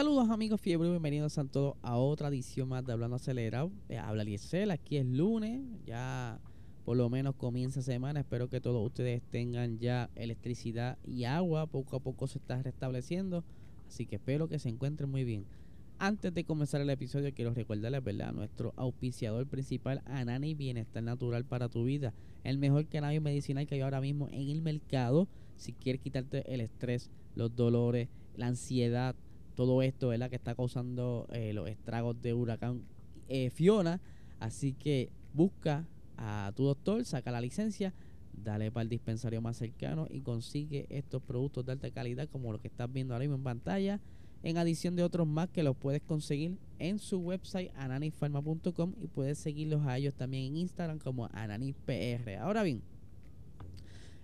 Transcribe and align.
Saludos 0.00 0.30
amigos 0.30 0.62
fiebre, 0.62 0.88
bienvenidos 0.88 1.36
a 1.36 1.44
todos 1.44 1.74
a 1.82 1.98
otra 1.98 2.28
edición 2.28 2.70
más 2.70 2.86
de 2.86 2.94
Hablando 2.94 3.16
Acelerado. 3.16 3.70
Eh, 3.90 3.98
habla 3.98 4.24
Liesel, 4.24 4.70
aquí 4.70 4.96
es 4.96 5.04
lunes, 5.04 5.60
ya 5.84 6.40
por 6.86 6.96
lo 6.96 7.10
menos 7.10 7.34
comienza 7.34 7.82
semana. 7.82 8.20
Espero 8.20 8.48
que 8.48 8.62
todos 8.62 8.82
ustedes 8.82 9.20
tengan 9.30 9.78
ya 9.78 10.08
electricidad 10.14 10.96
y 11.04 11.24
agua. 11.24 11.66
Poco 11.66 11.96
a 11.96 12.00
poco 12.00 12.26
se 12.28 12.38
está 12.38 12.62
restableciendo, 12.62 13.44
así 13.88 14.06
que 14.06 14.16
espero 14.16 14.48
que 14.48 14.58
se 14.58 14.70
encuentren 14.70 15.10
muy 15.10 15.22
bien. 15.22 15.44
Antes 15.98 16.32
de 16.32 16.44
comenzar 16.44 16.80
el 16.80 16.88
episodio, 16.88 17.34
quiero 17.34 17.52
recordarles, 17.52 18.02
¿verdad? 18.02 18.32
Nuestro 18.32 18.72
auspiciador 18.76 19.46
principal, 19.48 20.00
Anani 20.06 20.54
Bienestar 20.54 21.02
Natural 21.02 21.44
para 21.44 21.68
tu 21.68 21.84
vida. 21.84 22.14
El 22.42 22.56
mejor 22.56 22.86
cannabis 22.86 23.20
medicinal 23.20 23.66
que 23.66 23.74
hay 23.74 23.82
ahora 23.82 24.00
mismo 24.00 24.28
en 24.30 24.48
el 24.48 24.62
mercado. 24.62 25.28
Si 25.56 25.74
quieres 25.74 26.00
quitarte 26.00 26.54
el 26.54 26.62
estrés, 26.62 27.10
los 27.34 27.54
dolores, 27.54 28.08
la 28.34 28.46
ansiedad, 28.46 29.14
todo 29.54 29.82
esto, 29.82 30.08
¿verdad? 30.08 30.30
Que 30.30 30.36
está 30.36 30.54
causando 30.54 31.26
eh, 31.32 31.52
los 31.52 31.68
estragos 31.68 32.20
de 32.20 32.34
huracán 32.34 32.82
eh, 33.28 33.50
Fiona. 33.50 34.00
Así 34.38 34.72
que 34.72 35.10
busca 35.34 35.86
a 36.16 36.52
tu 36.54 36.64
doctor, 36.64 37.04
saca 37.04 37.30
la 37.30 37.40
licencia, 37.40 37.94
dale 38.32 38.70
para 38.70 38.82
el 38.82 38.88
dispensario 38.88 39.40
más 39.40 39.56
cercano 39.56 40.06
y 40.10 40.20
consigue 40.20 40.86
estos 40.88 41.22
productos 41.22 41.66
de 41.66 41.72
alta 41.72 41.90
calidad 41.90 42.28
como 42.28 42.52
los 42.52 42.60
que 42.60 42.68
estás 42.68 42.92
viendo 42.92 43.14
ahora 43.14 43.24
mismo 43.24 43.36
en 43.36 43.42
pantalla. 43.42 44.00
En 44.42 44.56
adición 44.56 44.96
de 44.96 45.02
otros 45.02 45.26
más 45.26 45.50
que 45.50 45.62
los 45.62 45.76
puedes 45.76 46.00
conseguir 46.00 46.56
en 46.78 46.98
su 46.98 47.18
website 47.18 47.70
ananifarma.com 47.76 48.94
y 48.98 49.06
puedes 49.06 49.38
seguirlos 49.38 49.86
a 49.86 49.98
ellos 49.98 50.14
también 50.14 50.44
en 50.46 50.56
Instagram 50.56 50.98
como 50.98 51.28
ananispr. 51.32 52.38
Ahora 52.40 52.62
bien, 52.62 52.82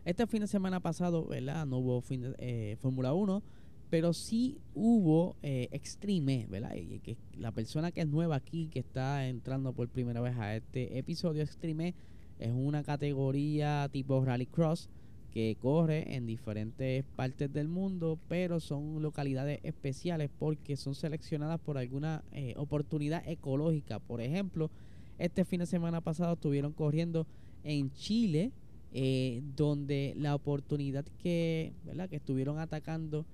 este 0.06 0.26
fin 0.26 0.40
de 0.40 0.46
semana 0.46 0.80
pasado, 0.80 1.26
¿verdad? 1.26 1.66
No 1.66 1.78
hubo 1.78 2.02
eh, 2.10 2.76
Fórmula 2.80 3.12
1 3.12 3.42
pero 3.90 4.12
sí 4.12 4.58
hubo 4.74 5.36
eh, 5.42 5.68
Extreme, 5.70 6.46
¿verdad? 6.48 6.74
Y 6.74 6.98
que 7.00 7.16
la 7.38 7.52
persona 7.52 7.92
que 7.92 8.00
es 8.00 8.08
nueva 8.08 8.36
aquí, 8.36 8.68
que 8.68 8.80
está 8.80 9.26
entrando 9.28 9.72
por 9.72 9.88
primera 9.88 10.20
vez 10.20 10.36
a 10.36 10.56
este 10.56 10.98
episodio, 10.98 11.42
Extreme 11.42 11.94
es 12.38 12.52
una 12.52 12.82
categoría 12.82 13.88
tipo 13.92 14.24
Rallycross 14.24 14.88
que 15.36 15.56
corre 15.60 16.16
en 16.16 16.26
diferentes 16.26 17.04
partes 17.14 17.52
del 17.52 17.68
mundo, 17.68 18.18
pero 18.26 18.58
son 18.58 19.02
localidades 19.02 19.60
especiales 19.64 20.30
porque 20.38 20.76
son 20.76 20.94
seleccionadas 20.94 21.60
por 21.60 21.76
alguna 21.76 22.24
eh, 22.32 22.54
oportunidad 22.56 23.22
ecológica. 23.28 23.98
Por 23.98 24.22
ejemplo, 24.22 24.70
este 25.18 25.44
fin 25.44 25.60
de 25.60 25.66
semana 25.66 26.00
pasado 26.00 26.34
estuvieron 26.34 26.72
corriendo 26.72 27.26
en 27.64 27.92
Chile, 27.92 28.50
eh, 28.92 29.42
donde 29.56 30.14
la 30.16 30.34
oportunidad 30.34 31.04
que, 31.18 31.74
¿verdad? 31.84 32.08
que 32.08 32.16
estuvieron 32.16 32.58
atacando 32.58 33.26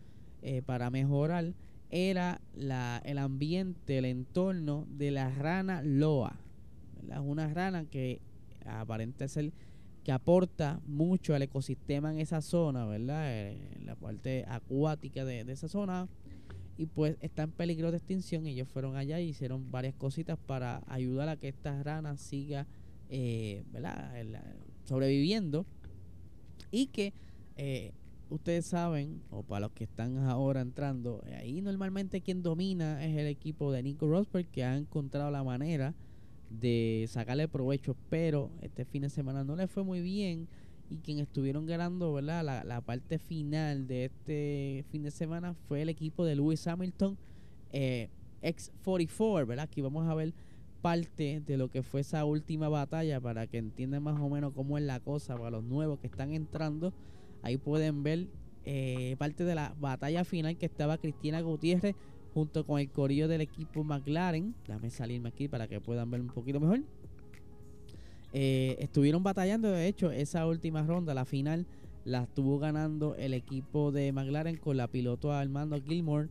eh, 0.43 0.63
para 0.63 0.91
mejorar 0.91 1.55
era 1.91 2.41
la, 2.55 3.01
el 3.05 3.19
ambiente, 3.19 3.99
el 3.99 4.07
entorno 4.07 4.87
de 4.89 5.11
la 5.11 5.31
rana 5.31 5.83
loa. 5.83 6.39
Es 7.11 7.19
una 7.19 7.53
rana 7.53 7.85
que 7.85 8.21
aparenta 8.65 9.29
ser 9.29 9.53
que 10.03 10.11
aporta 10.11 10.81
mucho 10.87 11.35
al 11.35 11.43
ecosistema 11.43 12.13
en 12.13 12.19
esa 12.19 12.41
zona, 12.41 12.87
¿verdad? 12.87 13.27
En 13.31 13.57
eh, 13.57 13.79
la 13.85 13.95
parte 13.95 14.45
acuática 14.49 15.25
de, 15.25 15.41
esa 15.53 15.69
zona. 15.69 16.09
Y 16.77 16.87
pues 16.87 17.17
está 17.21 17.45
en 17.45 17.53
peligro 17.53 17.91
de 17.91 17.99
extinción. 17.99 18.47
Ellos 18.47 18.69
fueron 18.69 18.97
allá 18.97 19.21
y 19.21 19.29
hicieron 19.29 19.71
varias 19.71 19.95
cositas 19.95 20.39
para 20.39 20.83
ayudar 20.89 21.29
a 21.29 21.37
que 21.37 21.49
esta 21.49 21.81
rana 21.83 22.17
siga, 22.17 22.67
eh, 23.11 23.63
¿verdad? 23.71 24.13
sobreviviendo. 24.85 25.67
Y 26.71 26.87
que 26.87 27.13
ustedes 28.33 28.67
saben, 28.67 29.23
o 29.31 29.43
para 29.43 29.61
los 29.61 29.73
que 29.73 29.85
están 29.85 30.19
ahora 30.19 30.61
entrando, 30.61 31.23
eh, 31.27 31.35
ahí 31.35 31.61
normalmente 31.61 32.21
quien 32.21 32.43
domina 32.43 33.05
es 33.05 33.17
el 33.17 33.27
equipo 33.27 33.73
de 33.73 33.83
Nico 33.83 34.09
Rosberg, 34.09 34.47
que 34.49 34.65
ha 34.65 34.77
encontrado 34.77 35.31
la 35.31 35.45
manera 35.45 35.95
de 36.51 37.07
sacarle 37.09 37.49
provecho, 37.49 37.97
pero 38.11 38.51
este 38.61 38.85
fin 38.85 39.03
de 39.03 39.11
semana 39.11 39.45
no 39.45 39.57
le 39.57 39.67
fue 39.67 39.85
muy 39.85 40.01
bien 40.01 40.49
y 40.91 40.99
quien 40.99 41.19
estuvieron 41.19 41.65
ganando 41.65 42.13
¿verdad? 42.13 42.45
La, 42.45 42.65
la 42.65 42.81
parte 42.83 43.19
final 43.19 43.87
de 43.87 44.07
este 44.07 44.85
fin 44.91 45.03
de 45.03 45.11
semana 45.11 45.55
fue 45.55 45.83
el 45.83 45.89
equipo 45.89 46.25
de 46.25 46.37
Lewis 46.37 46.67
Hamilton 46.67 47.17
eh, 47.73 48.09
X44, 48.43 49.47
¿verdad? 49.47 49.65
Aquí 49.65 49.81
vamos 49.81 50.09
a 50.09 50.15
ver 50.15 50.35
parte 50.83 51.41
de 51.47 51.57
lo 51.57 51.71
que 51.71 51.83
fue 51.83 52.01
esa 52.01 52.25
última 52.25 52.69
batalla 52.69 53.21
para 53.21 53.47
que 53.47 53.59
entiendan 53.59 54.03
más 54.03 54.21
o 54.21 54.29
menos 54.29 54.53
cómo 54.53 54.77
es 54.77 54.85
la 54.85 55.01
cosa 55.01 55.37
para 55.37 55.51
los 55.51 55.65
nuevos 55.65 56.01
que 56.01 56.09
están 56.09 56.33
entrando. 56.33 56.93
Ahí 57.43 57.57
pueden 57.57 58.03
ver 58.03 58.29
eh, 58.65 59.17
parte 59.19 59.45
de 59.45 59.55
la 59.55 59.75
batalla 59.81 60.25
final 60.25 60.57
que 60.57 60.67
estaba 60.67 60.99
Cristina 60.99 61.41
Gutiérrez 61.41 61.97
junto 62.33 62.65
con 62.65 62.81
el 62.81 62.91
corillo 62.91 63.29
del 63.29 63.41
equipo 63.41 63.85
McLaren. 63.85 64.55
Déjame 64.67 64.91
salirme 64.91 65.29
aquí 65.29 65.49
para 65.49 65.69
que 65.69 65.81
puedan 65.81 66.11
ver 66.11 66.21
un 66.21 66.29
poquito 66.29 66.61
mejor. 66.61 66.81
Eh, 68.33 68.77
estuvieron 68.79 69.23
batallando, 69.23 69.71
de 69.71 69.87
hecho, 69.87 70.11
esa 70.11 70.47
última 70.47 70.83
ronda, 70.83 71.13
la 71.13 71.25
final, 71.25 71.67
la 72.05 72.23
estuvo 72.23 72.59
ganando 72.59 73.15
el 73.17 73.35
equipo 73.35 73.93
de 73.93 74.11
McLaren 74.13 74.57
con 74.57 74.77
la 74.77 74.89
piloto 74.89 75.33
Armando 75.33 75.81
Gilmore. 75.83 76.29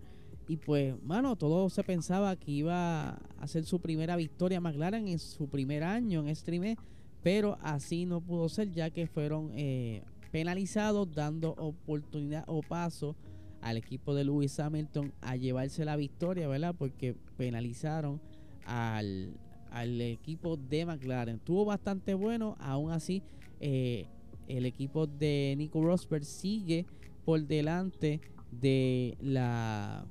Y 0.48 0.58
pues, 0.58 0.96
mano, 1.04 1.36
todo 1.36 1.70
se 1.70 1.84
pensaba 1.84 2.36
que 2.36 2.52
iba 2.52 3.10
a 3.10 3.20
hacer 3.40 3.64
su 3.66 3.80
primera 3.80 4.16
victoria 4.16 4.60
McLaren 4.60 5.08
en 5.08 5.20
su 5.20 5.48
primer 5.48 5.84
año 5.84 6.28
en 6.28 6.36
stream, 6.36 6.76
pero 7.22 7.58
así 7.62 8.06
no 8.06 8.22
pudo 8.22 8.50
ser, 8.50 8.72
ya 8.72 8.90
que 8.90 9.06
fueron 9.06 9.52
eh, 9.54 10.04
penalizado 10.32 11.06
dando 11.06 11.52
oportunidad 11.52 12.44
o 12.48 12.62
paso 12.62 13.16
al 13.62 13.78
equipo 13.78 14.16
de 14.16 14.24
Lewis 14.24 14.60
Hamilton 14.60 15.14
a 15.22 15.36
llevarse 15.36 15.86
la 15.86 15.96
victoria, 15.96 16.48
¿verdad? 16.48 16.74
Porque 16.78 17.16
penalizaron 17.38 18.20
al, 18.66 19.36
equipo 19.74 20.58
de 20.58 20.86
McLaren. 20.86 21.36
Estuvo 21.36 21.66
bastante 21.66 22.14
bueno, 22.14 22.56
aún 22.60 22.92
así 22.92 23.22
eh, 23.60 24.08
el 24.48 24.66
equipo 24.66 25.08
de 25.08 25.54
Nico 25.58 25.82
Rosberg 25.84 26.26
sigue 26.26 26.86
por 27.24 27.46
delante 27.46 28.20
de 28.52 29.18
la 29.22 30.06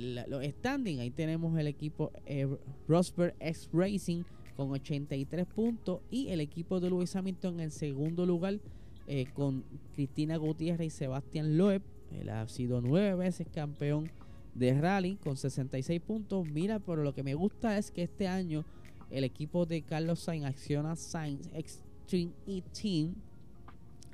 los 0.00 0.44
standings. 0.44 1.00
Ahí 1.00 1.10
tenemos 1.10 1.56
el 1.56 1.68
equipo 1.68 2.10
eh, 2.26 2.48
Rosberg 2.88 3.36
X 3.38 3.70
Racing 3.72 4.24
con 4.56 4.72
83 4.72 5.46
puntos 5.46 6.00
y 6.10 6.28
el 6.28 6.40
equipo 6.40 6.80
de 6.80 6.90
Lewis 6.90 7.14
Hamilton 7.14 7.60
en 7.60 7.70
segundo 7.70 8.26
lugar 8.26 8.58
eh, 9.06 9.26
con 9.34 9.64
Cristina 9.94 10.36
Gutiérrez 10.36 10.86
y 10.86 10.90
Sebastián 10.90 11.56
Loeb. 11.56 11.82
Él 12.12 12.28
ha 12.30 12.46
sido 12.48 12.80
nueve 12.80 13.14
veces 13.14 13.46
campeón 13.52 14.10
de 14.54 14.80
rally 14.80 15.16
con 15.16 15.36
66 15.36 16.00
puntos. 16.00 16.46
Mira, 16.48 16.78
pero 16.78 17.02
lo 17.02 17.14
que 17.14 17.22
me 17.22 17.34
gusta 17.34 17.76
es 17.76 17.90
que 17.90 18.02
este 18.02 18.28
año 18.28 18.64
el 19.10 19.24
equipo 19.24 19.66
de 19.66 19.82
Carlos 19.82 20.20
Sainz, 20.20 20.46
Acciona 20.46 20.96
Sainz 20.96 21.48
Extreme 21.54 22.32
E 22.46 22.62
Team, 22.62 23.14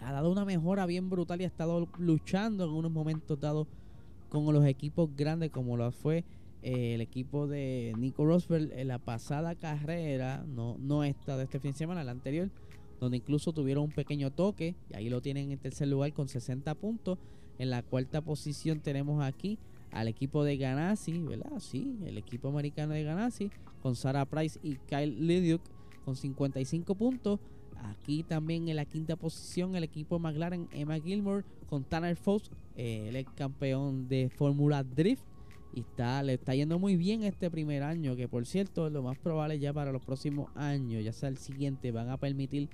ha 0.01 0.12
dado 0.12 0.31
una 0.31 0.45
mejora 0.45 0.87
bien 0.87 1.11
brutal 1.11 1.41
y 1.41 1.45
ha 1.45 1.49
estado 1.49 1.89
luchando 1.99 2.65
en 2.65 2.71
unos 2.71 2.91
momentos 2.91 3.39
dados 3.39 3.67
con 4.28 4.53
los 4.53 4.65
equipos 4.65 5.11
grandes 5.17 5.51
como 5.51 5.77
lo 5.77 5.91
fue 5.93 6.25
eh, 6.62 6.95
el 6.95 7.01
equipo 7.01 7.47
de 7.47 7.95
Nico 7.98 8.25
Rosberg 8.27 8.71
en 8.72 8.89
la 8.89 8.98
pasada 8.98 9.54
carrera, 9.54 10.45
no, 10.47 10.77
no 10.78 11.04
esta 11.04 11.37
de 11.37 11.45
este 11.45 11.59
fin 11.59 11.72
de 11.72 11.78
semana, 11.78 12.04
la 12.04 12.13
anterior, 12.13 12.51
donde 13.01 13.17
incluso 13.17 13.53
tuvieron 13.53 13.85
un 13.85 13.93
pequeño 13.93 14.31
toque, 14.31 14.77
y 14.91 14.97
ahí 14.97 15.09
lo 15.09 15.21
tienen 15.21 15.51
en 15.51 15.59
tercer 15.59 15.89
lugar 15.89 16.13
con 16.13 16.29
60 16.29 16.75
puntos. 16.75 17.19
En 17.59 17.71
la 17.71 17.83
cuarta 17.83 18.21
posición 18.21 18.81
tenemos 18.81 19.23
aquí 19.23 19.59
al 19.91 20.09
equipo 20.09 20.45
de 20.45 20.57
Ganassi, 20.57 21.19
¿verdad? 21.19 21.59
Sí, 21.59 21.99
el 22.07 22.17
equipo 22.19 22.49
americano 22.49 22.95
de 22.95 23.03
Ganassi, 23.03 23.51
con 23.83 23.97
Sarah 23.97 24.25
Price 24.25 24.59
y 24.63 24.77
Kyle 24.77 25.27
Lidiuk 25.27 25.63
con 26.05 26.17
55 26.17 26.95
puntos. 26.95 27.41
Aquí 27.83 28.23
también 28.23 28.69
en 28.69 28.77
la 28.77 28.85
quinta 28.85 29.17
posición 29.17 29.75
el 29.75 29.85
equipo 29.85 30.19
McLaren, 30.19 30.69
Emma 30.73 30.99
Gilmore, 31.01 31.45
con 31.69 31.85
Tanner 31.85 32.17
Fox, 32.17 32.51
eh, 32.77 33.11
el 33.13 33.25
campeón 33.35 34.09
de 34.09 34.29
Fórmula 34.29 34.85
Drift. 34.85 35.23
Y 35.73 35.81
está, 35.81 36.23
le 36.23 36.35
está 36.35 36.55
yendo 36.55 36.79
muy 36.81 36.97
bien 36.97 37.23
este 37.23 37.49
primer 37.49 37.85
año, 37.85 38.17
que 38.17 38.27
por 38.27 38.45
cierto, 38.45 38.91
lo 38.91 39.03
más 39.03 39.17
probable 39.19 39.59
ya 39.59 39.73
para 39.73 39.93
los 39.93 40.03
próximos 40.03 40.51
años, 40.57 41.05
ya 41.05 41.13
sea 41.13 41.29
el 41.29 41.39
siguiente, 41.39 41.93
van 41.93 42.11
a 42.11 42.17
permitir 42.17 42.69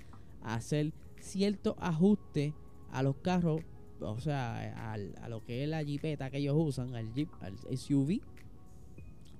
hacer 0.54 0.92
cierto 1.20 1.76
ajuste 1.78 2.54
a 2.90 3.02
los 3.02 3.16
carros, 3.16 3.62
o 4.00 4.20
sea, 4.20 4.94
a 4.94 5.28
lo 5.28 5.44
que 5.44 5.62
es 5.62 5.68
la 5.68 5.82
jeepeta 5.82 6.30
que 6.30 6.38
ellos 6.38 6.56
usan, 6.58 6.94
al 6.94 7.12
jeep, 7.12 7.28
al 7.40 7.58
SUV, 7.76 8.20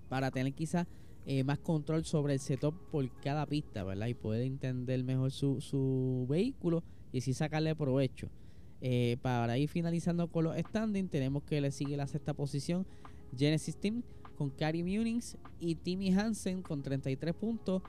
para 0.09 0.31
tener 0.31 0.53
quizás 0.53 0.87
eh, 1.29 1.43
más 1.43 1.59
control 1.59 2.05
sobre 2.05 2.35
el 2.35 2.41
setup 2.41 2.75
por 2.91 3.11
cada 3.21 3.47
pista, 3.47 3.83
¿verdad? 3.83 4.07
Y 4.07 4.15
poder 4.15 4.43
entender 4.43 5.03
mejor 5.03 5.33
su, 5.33 5.61
su 5.61 6.25
vehículo 6.29 6.85
y 7.13 7.19
así 7.19 7.35
sacarle 7.35 7.75
provecho. 7.75 8.29
Eh, 8.81 9.17
para 9.23 9.59
ir 9.59 9.69
finalizando 9.69 10.29
con 10.29 10.45
los 10.45 10.57
standings, 10.57 11.11
tenemos 11.11 11.43
que 11.43 11.61
le 11.61 11.73
sigue 11.73 11.97
la 11.97 12.07
sexta 12.07 12.35
posición 12.35 12.87
Genesis 13.37 13.77
Team 13.77 14.03
con 14.37 14.51
Cary 14.51 14.83
Munings 14.83 15.37
y 15.59 15.75
Timmy 15.75 16.13
Hansen 16.13 16.63
con 16.63 16.83
33 16.83 17.35
puntos. 17.35 17.83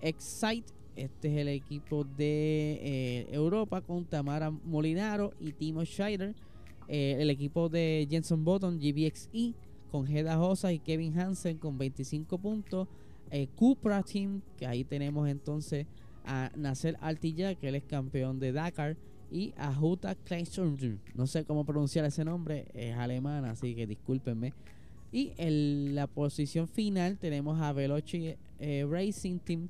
Excite, 0.00 0.72
este 0.96 1.28
es 1.28 1.38
el 1.38 1.48
equipo 1.48 2.04
de 2.04 2.78
eh, 2.82 3.26
Europa 3.30 3.80
con 3.80 4.04
Tamara 4.04 4.50
Molinaro 4.50 5.32
y 5.40 5.52
Timo 5.52 5.84
Scheider. 5.84 6.34
Eh, 6.88 7.16
el 7.20 7.30
equipo 7.30 7.68
de 7.68 8.06
Jenson 8.10 8.44
Button, 8.44 8.78
GBXE, 8.78 9.54
con 9.90 10.06
Heda 10.08 10.40
Hosa 10.40 10.72
y 10.72 10.78
Kevin 10.78 11.18
Hansen 11.18 11.58
con 11.58 11.78
25 11.78 12.38
puntos. 12.38 12.88
Eh, 13.30 13.46
Cupra 13.54 14.02
Team, 14.02 14.42
que 14.56 14.66
ahí 14.66 14.84
tenemos 14.84 15.28
entonces 15.28 15.86
a 16.24 16.50
Nasser 16.56 16.96
Altilla, 17.00 17.54
que 17.54 17.68
él 17.68 17.76
es 17.76 17.84
campeón 17.84 18.40
de 18.40 18.52
Dakar, 18.52 18.96
y 19.30 19.54
a 19.56 19.72
Jutta 19.72 20.16
No 21.14 21.26
sé 21.26 21.44
cómo 21.44 21.64
pronunciar 21.64 22.04
ese 22.04 22.24
nombre, 22.24 22.66
es 22.74 22.96
alemán, 22.96 23.44
así 23.44 23.74
que 23.74 23.86
discúlpenme. 23.86 24.52
Y 25.12 25.32
en 25.36 25.94
la 25.94 26.06
posición 26.06 26.68
final 26.68 27.18
tenemos 27.18 27.60
a 27.60 27.72
Veloci 27.72 28.34
eh, 28.58 28.86
Racing 28.88 29.38
Team 29.38 29.68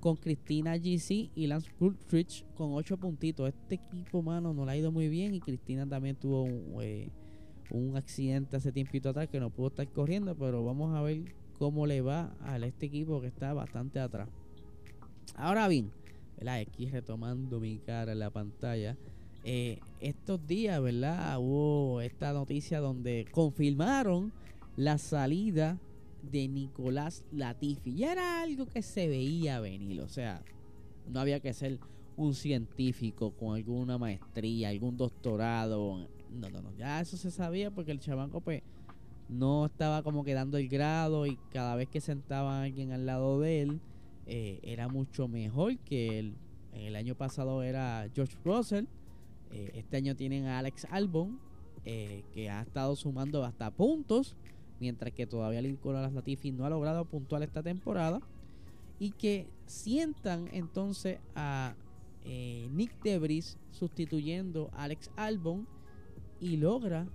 con 0.00 0.16
Cristina 0.16 0.76
GC 0.76 1.30
y 1.34 1.46
Lance 1.46 1.70
Goodrich 1.78 2.44
con 2.54 2.72
8 2.72 2.96
puntitos. 2.96 3.48
Este 3.48 3.76
equipo, 3.76 4.22
mano, 4.22 4.52
no 4.54 4.64
le 4.64 4.72
ha 4.72 4.76
ido 4.76 4.90
muy 4.90 5.08
bien 5.08 5.34
y 5.34 5.40
Cristina 5.40 5.86
también 5.86 6.16
tuvo 6.16 6.42
un, 6.42 6.82
eh, 6.82 7.10
un 7.70 7.96
accidente 7.96 8.56
hace 8.56 8.72
tiempito 8.72 9.10
atrás 9.10 9.28
que 9.28 9.38
no 9.38 9.50
pudo 9.50 9.68
estar 9.68 9.88
corriendo, 9.88 10.34
pero 10.34 10.64
vamos 10.64 10.96
a 10.96 11.02
ver 11.02 11.34
cómo 11.58 11.86
le 11.86 12.00
va 12.00 12.34
a 12.40 12.56
este 12.58 12.86
equipo 12.86 13.20
que 13.20 13.26
está 13.28 13.52
bastante 13.52 14.00
atrás. 14.00 14.28
Ahora 15.36 15.68
bien, 15.68 15.90
aquí 16.48 16.86
retomando 16.86 17.60
mi 17.60 17.78
cara 17.78 18.12
en 18.12 18.18
la 18.18 18.30
pantalla. 18.30 18.96
Eh, 19.44 19.78
estos 20.00 20.46
días, 20.46 20.80
¿verdad? 20.82 21.38
Hubo 21.38 22.00
esta 22.00 22.32
noticia 22.32 22.80
donde 22.80 23.26
confirmaron 23.30 24.32
la 24.76 24.98
salida 24.98 25.78
de 26.22 26.48
Nicolás 26.48 27.24
Latifi. 27.32 27.94
Ya 27.94 28.12
era 28.12 28.42
algo 28.42 28.66
que 28.66 28.82
se 28.82 29.08
veía 29.08 29.60
venir, 29.60 30.00
o 30.00 30.08
sea, 30.08 30.42
no 31.08 31.20
había 31.20 31.40
que 31.40 31.52
ser 31.52 31.78
un 32.16 32.34
científico 32.34 33.32
con 33.32 33.56
alguna 33.56 33.98
maestría, 33.98 34.68
algún 34.68 34.96
doctorado. 34.96 36.08
No, 36.30 36.50
no, 36.50 36.62
no, 36.62 36.72
ya 36.76 37.00
eso 37.00 37.16
se 37.16 37.30
sabía 37.30 37.70
porque 37.70 37.92
el 37.92 38.00
chabanco 38.00 38.40
pues 38.40 38.62
no 39.28 39.66
estaba 39.66 40.02
como 40.02 40.24
quedando 40.24 40.58
el 40.58 40.68
grado 40.68 41.26
y 41.26 41.36
cada 41.52 41.76
vez 41.76 41.88
que 41.88 42.00
sentaba 42.00 42.62
alguien 42.62 42.92
al 42.92 43.06
lado 43.06 43.40
de 43.40 43.62
él 43.62 43.80
eh, 44.26 44.60
era 44.62 44.88
mucho 44.88 45.28
mejor 45.28 45.78
que 45.78 46.18
él. 46.18 46.36
El 46.72 46.94
año 46.94 47.16
pasado 47.16 47.62
era 47.62 48.08
George 48.14 48.36
Russell, 48.44 48.84
eh, 49.50 49.72
este 49.74 49.96
año 49.96 50.14
tienen 50.14 50.46
a 50.46 50.58
Alex 50.58 50.86
Albon, 50.90 51.40
eh, 51.84 52.22
que 52.32 52.50
ha 52.50 52.60
estado 52.60 52.94
sumando 52.94 53.44
hasta 53.44 53.70
puntos 53.70 54.36
mientras 54.80 55.12
que 55.12 55.26
todavía 55.26 55.62
Nicolás 55.62 56.12
Latifi 56.12 56.50
no 56.50 56.64
ha 56.64 56.70
logrado 56.70 57.04
puntuar 57.04 57.42
esta 57.42 57.62
temporada. 57.62 58.20
Y 58.98 59.12
que 59.12 59.46
sientan 59.66 60.48
entonces 60.52 61.18
a 61.34 61.74
eh, 62.24 62.68
Nick 62.72 63.00
Debris 63.02 63.56
sustituyendo 63.70 64.70
a 64.74 64.84
Alex 64.84 65.10
Albon 65.16 65.66
y 66.40 66.56
logra 66.56 67.06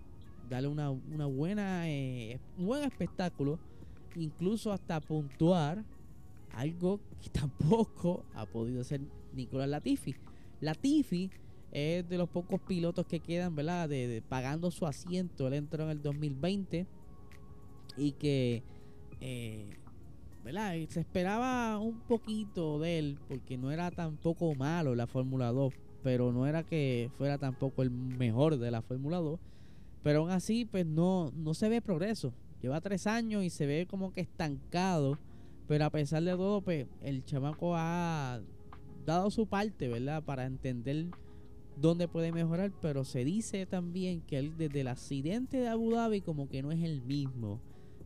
darle 0.50 0.68
una, 0.68 0.90
buena, 1.26 1.90
eh, 1.90 2.40
un 2.58 2.68
buen 2.68 2.84
espectáculo, 2.84 3.60
incluso 4.16 4.72
hasta 4.72 5.00
puntuar 5.00 5.84
algo 6.54 7.00
que 7.22 7.30
tampoco 7.40 8.24
ha 8.34 8.46
podido 8.46 8.82
hacer 8.82 9.02
Nicolás 9.34 9.70
Latifi. 9.70 10.16
Latifi 10.62 11.30
es 11.72 12.08
de 12.08 12.18
los 12.18 12.30
pocos 12.30 12.62
pilotos 12.62 13.06
que 13.06 13.20
quedan, 13.20 13.56
¿verdad? 13.56 13.90
De, 13.90 14.24
pagando 14.28 14.72
su 14.72 14.86
asiento. 14.88 15.48
Él 15.48 15.56
entró 15.56 15.84
en 15.84 15.90
el 15.90 16.02
2020 16.02 16.88
y 17.97 18.13
que 18.13 18.63
eh, 19.21 19.77
¿verdad? 20.44 20.75
se 20.89 21.00
esperaba 21.00 21.80
un 21.80 22.00
poquito 22.01 22.80
de 22.80 23.00
él 23.00 23.19
porque 23.27 23.57
no 23.57 23.71
era 23.71 23.89
tampoco 23.92 24.53
malo 24.53 24.94
la 24.95 25.07
Fórmula 25.07 25.51
2 25.51 25.74
pero 26.03 26.31
no 26.31 26.45
era 26.45 26.62
que 26.62 27.09
fuera 27.18 27.39
tampoco 27.39 27.81
el 27.81 27.89
mejor 27.89 28.57
de 28.59 28.69
la 28.69 28.83
Fórmula 28.83 29.18
2 29.18 29.39
pero 30.03 30.19
aún 30.19 30.30
así 30.30 30.65
pues 30.65 30.86
no, 30.86 31.31
no 31.36 31.56
se 31.56 31.68
ve 31.68 31.81
progreso. 31.81 32.31
Lleva 32.62 32.80
tres 32.80 33.07
años 33.07 33.44
y 33.44 33.50
se 33.50 33.65
ve 33.65 33.88
como 33.89 34.13
que 34.13 34.21
estancado 34.21 35.18
pero 35.68 35.86
a 35.86 35.89
pesar 35.89 36.24
de 36.24 36.31
todo 36.33 36.62
pues 36.62 36.86
el 37.01 37.25
chamaco 37.25 37.75
ha 37.75 38.39
dado 39.03 39.31
su 39.31 39.47
parte 39.47 39.88
verdad 39.88 40.21
para 40.24 40.45
entender 40.45 41.07
dónde 41.75 42.07
puede 42.07 42.31
mejorar 42.31 42.71
pero 42.83 43.03
se 43.03 43.25
dice 43.25 43.65
también 43.65 44.21
que 44.21 44.38
él 44.38 44.56
desde 44.57 44.81
el 44.81 44.89
accidente 44.89 45.57
de 45.57 45.69
Abu 45.69 45.92
Dhabi 45.92 46.21
como 46.21 46.47
que 46.50 46.62
no 46.62 46.71
es 46.71 46.83
el 46.83 47.01
mismo 47.01 47.59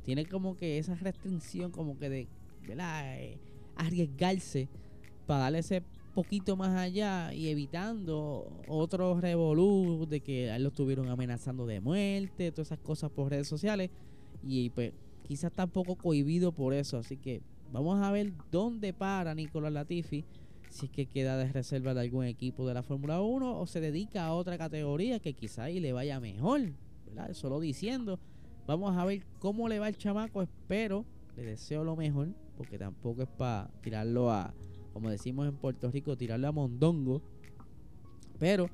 tiene 0.09 0.25
como 0.25 0.57
que 0.57 0.79
esa 0.79 0.95
restricción 0.95 1.69
como 1.69 1.95
que 1.99 2.09
de 2.09 2.27
eh, 2.67 3.37
arriesgarse 3.75 4.67
para 5.27 5.41
darle 5.41 5.59
ese 5.59 5.83
poquito 6.15 6.57
más 6.57 6.75
allá 6.75 7.31
y 7.31 7.49
evitando 7.49 8.51
otros 8.67 9.21
revolú 9.21 10.07
de 10.09 10.21
que 10.21 10.49
a 10.49 10.55
él 10.55 10.63
lo 10.63 10.69
estuvieron 10.69 11.09
amenazando 11.09 11.67
de 11.67 11.79
muerte, 11.79 12.51
todas 12.51 12.69
esas 12.69 12.79
cosas 12.79 13.11
por 13.11 13.29
redes 13.29 13.47
sociales. 13.47 13.91
Y 14.41 14.71
pues 14.71 14.93
quizás 15.27 15.51
tampoco 15.51 15.95
cohibido 15.95 16.53
por 16.53 16.73
eso, 16.73 16.97
así 16.97 17.15
que 17.15 17.43
vamos 17.71 18.01
a 18.01 18.09
ver 18.09 18.33
dónde 18.49 18.93
para 18.93 19.35
Nicolás 19.35 19.73
Latifi 19.73 20.25
si 20.71 20.87
es 20.87 20.91
que 20.91 21.05
queda 21.05 21.37
de 21.37 21.51
reserva 21.51 21.93
de 21.93 22.01
algún 22.01 22.25
equipo 22.25 22.67
de 22.67 22.73
la 22.73 22.81
Fórmula 22.81 23.21
1 23.21 23.59
o 23.59 23.67
se 23.67 23.79
dedica 23.79 24.25
a 24.25 24.33
otra 24.33 24.57
categoría 24.57 25.19
que 25.19 25.33
quizá 25.33 25.65
ahí 25.65 25.79
le 25.79 25.93
vaya 25.93 26.19
mejor. 26.19 26.61
Solo 27.33 27.59
diciendo 27.59 28.19
Vamos 28.69 28.95
a 28.95 29.03
ver 29.03 29.23
cómo 29.39 29.67
le 29.67 29.79
va 29.79 29.87
el 29.87 29.97
chamaco. 29.97 30.43
Espero, 30.43 31.03
le 31.35 31.43
deseo 31.43 31.83
lo 31.83 31.95
mejor, 31.95 32.27
porque 32.55 32.77
tampoco 32.77 33.23
es 33.23 33.27
para 33.27 33.67
tirarlo 33.81 34.29
a, 34.29 34.53
como 34.93 35.09
decimos 35.09 35.47
en 35.47 35.55
Puerto 35.55 35.89
Rico, 35.89 36.15
tirarlo 36.15 36.47
a 36.47 36.51
mondongo. 36.51 37.23
Pero 38.37 38.69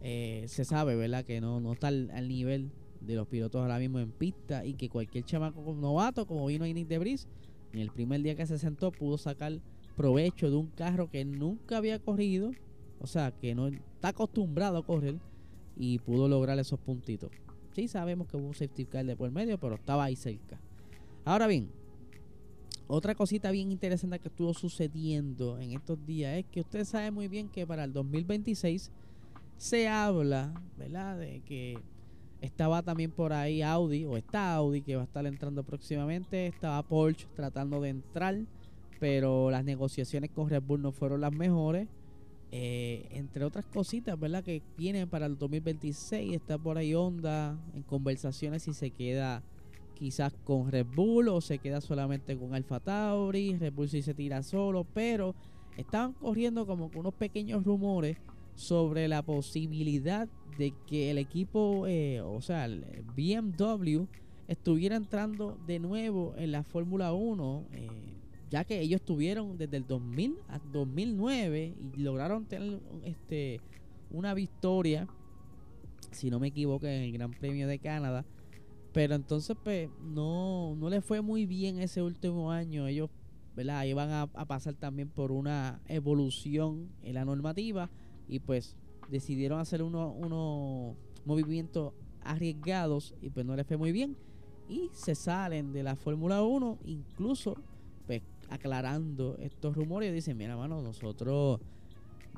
eh, 0.00 0.42
se 0.48 0.64
sabe, 0.64 0.96
¿verdad? 0.96 1.24
Que 1.24 1.40
no, 1.40 1.60
no 1.60 1.74
está 1.74 1.86
al, 1.86 2.26
nivel 2.26 2.72
de 3.00 3.14
los 3.14 3.28
pilotos 3.28 3.62
ahora 3.62 3.78
mismo 3.78 4.00
en 4.00 4.10
pista 4.10 4.66
y 4.66 4.74
que 4.74 4.88
cualquier 4.88 5.22
chamaco 5.22 5.72
novato, 5.72 6.26
como 6.26 6.44
vino 6.46 6.64
Nick 6.64 6.88
de 6.88 6.98
Bris, 6.98 7.28
en 7.72 7.78
el 7.78 7.92
primer 7.92 8.20
día 8.22 8.34
que 8.34 8.44
se 8.44 8.58
sentó 8.58 8.90
pudo 8.90 9.18
sacar 9.18 9.52
provecho 9.96 10.50
de 10.50 10.56
un 10.56 10.66
carro 10.66 11.10
que 11.10 11.24
nunca 11.24 11.76
había 11.76 12.00
corrido, 12.00 12.50
o 12.98 13.06
sea, 13.06 13.30
que 13.30 13.54
no 13.54 13.68
está 13.68 14.08
acostumbrado 14.08 14.78
a 14.78 14.84
correr 14.84 15.14
y 15.76 16.00
pudo 16.00 16.26
lograr 16.26 16.58
esos 16.58 16.80
puntitos. 16.80 17.30
Sí 17.72 17.88
sabemos 17.88 18.26
que 18.26 18.36
hubo 18.36 18.46
un 18.46 18.54
safety 18.54 18.86
car 18.86 19.04
de 19.04 19.16
por 19.16 19.30
medio, 19.30 19.58
pero 19.58 19.74
estaba 19.76 20.04
ahí 20.04 20.16
cerca. 20.16 20.58
Ahora 21.24 21.46
bien, 21.46 21.70
otra 22.86 23.14
cosita 23.14 23.50
bien 23.50 23.70
interesante 23.70 24.18
que 24.18 24.28
estuvo 24.28 24.54
sucediendo 24.54 25.58
en 25.58 25.72
estos 25.72 26.04
días 26.06 26.38
es 26.38 26.46
que 26.46 26.60
usted 26.60 26.84
sabe 26.84 27.10
muy 27.10 27.28
bien 27.28 27.48
que 27.48 27.66
para 27.66 27.84
el 27.84 27.92
2026 27.92 28.90
se 29.58 29.88
habla, 29.88 30.54
¿verdad? 30.78 31.18
De 31.18 31.40
que 31.40 31.78
estaba 32.40 32.82
también 32.82 33.10
por 33.10 33.32
ahí 33.32 33.60
Audi, 33.62 34.06
o 34.06 34.16
está 34.16 34.54
Audi 34.54 34.82
que 34.82 34.96
va 34.96 35.02
a 35.02 35.04
estar 35.04 35.26
entrando 35.26 35.64
próximamente, 35.64 36.46
estaba 36.46 36.82
Porsche 36.82 37.26
tratando 37.34 37.80
de 37.80 37.90
entrar, 37.90 38.38
pero 39.00 39.50
las 39.50 39.64
negociaciones 39.64 40.30
con 40.30 40.48
Red 40.48 40.62
Bull 40.62 40.80
no 40.80 40.92
fueron 40.92 41.20
las 41.20 41.32
mejores. 41.32 41.88
Eh, 42.50 43.06
entre 43.10 43.44
otras 43.44 43.66
cositas, 43.66 44.18
¿verdad? 44.18 44.42
Que 44.42 44.62
vienen 44.76 45.08
para 45.08 45.26
el 45.26 45.36
2026. 45.36 46.34
Está 46.34 46.58
por 46.58 46.78
ahí 46.78 46.94
Honda 46.94 47.58
en 47.74 47.82
conversaciones 47.82 48.62
si 48.62 48.72
se 48.72 48.90
queda 48.90 49.42
quizás 49.94 50.32
con 50.44 50.70
Red 50.70 50.86
Bull 50.94 51.28
o 51.28 51.40
se 51.40 51.58
queda 51.58 51.80
solamente 51.80 52.36
con 52.38 52.54
Alfa 52.54 52.80
Tauri. 52.80 53.56
Red 53.56 53.72
Bull 53.72 53.88
si 53.88 54.02
se 54.02 54.14
tira 54.14 54.42
solo, 54.42 54.84
pero 54.94 55.34
estaban 55.76 56.12
corriendo 56.14 56.66
como 56.66 56.90
unos 56.94 57.14
pequeños 57.14 57.64
rumores 57.64 58.16
sobre 58.54 59.08
la 59.08 59.22
posibilidad 59.22 60.28
de 60.56 60.72
que 60.86 61.10
el 61.10 61.18
equipo, 61.18 61.86
eh, 61.86 62.20
o 62.20 62.40
sea, 62.40 62.64
el 62.64 62.84
BMW 63.16 64.06
estuviera 64.48 64.96
entrando 64.96 65.58
de 65.66 65.78
nuevo 65.78 66.34
en 66.36 66.52
la 66.52 66.64
Fórmula 66.64 67.12
1. 67.12 67.64
Eh, 67.72 68.17
ya 68.50 68.64
que 68.64 68.80
ellos 68.80 69.02
tuvieron 69.02 69.58
desde 69.58 69.76
el 69.76 69.86
2000 69.86 70.36
a 70.48 70.58
2009 70.58 71.74
y 71.78 72.00
lograron 72.00 72.46
tener 72.46 72.80
este 73.04 73.60
una 74.10 74.32
victoria, 74.32 75.06
si 76.12 76.30
no 76.30 76.40
me 76.40 76.48
equivoco, 76.48 76.86
en 76.86 77.02
el 77.02 77.12
Gran 77.12 77.32
Premio 77.32 77.68
de 77.68 77.78
Canadá. 77.78 78.24
Pero 78.92 79.14
entonces, 79.14 79.54
pues, 79.62 79.90
no, 80.00 80.74
no 80.76 80.88
les 80.88 81.04
fue 81.04 81.20
muy 81.20 81.44
bien 81.44 81.78
ese 81.78 82.02
último 82.02 82.50
año. 82.50 82.86
Ellos, 82.86 83.10
¿verdad? 83.54 83.84
Iban 83.84 84.10
a, 84.10 84.22
a 84.22 84.44
pasar 84.46 84.74
también 84.74 85.10
por 85.10 85.30
una 85.30 85.82
evolución 85.86 86.88
en 87.02 87.14
la 87.14 87.24
normativa 87.26 87.90
y 88.28 88.38
pues 88.40 88.76
decidieron 89.10 89.58
hacer 89.58 89.82
unos 89.82 90.14
unos 90.16 90.94
movimientos 91.24 91.92
arriesgados 92.22 93.14
y 93.22 93.30
pues 93.30 93.44
no 93.46 93.56
les 93.56 93.66
fue 93.66 93.76
muy 93.76 93.92
bien. 93.92 94.16
y 94.68 94.90
se 94.92 95.14
salen 95.14 95.72
de 95.72 95.82
la 95.82 95.96
Fórmula 95.96 96.42
1, 96.42 96.78
incluso 96.84 97.56
pues, 98.06 98.22
aclarando 98.48 99.36
estos 99.40 99.76
rumores. 99.76 100.12
Dicen, 100.12 100.36
mira, 100.36 100.56
mano, 100.56 100.82
nosotros 100.82 101.60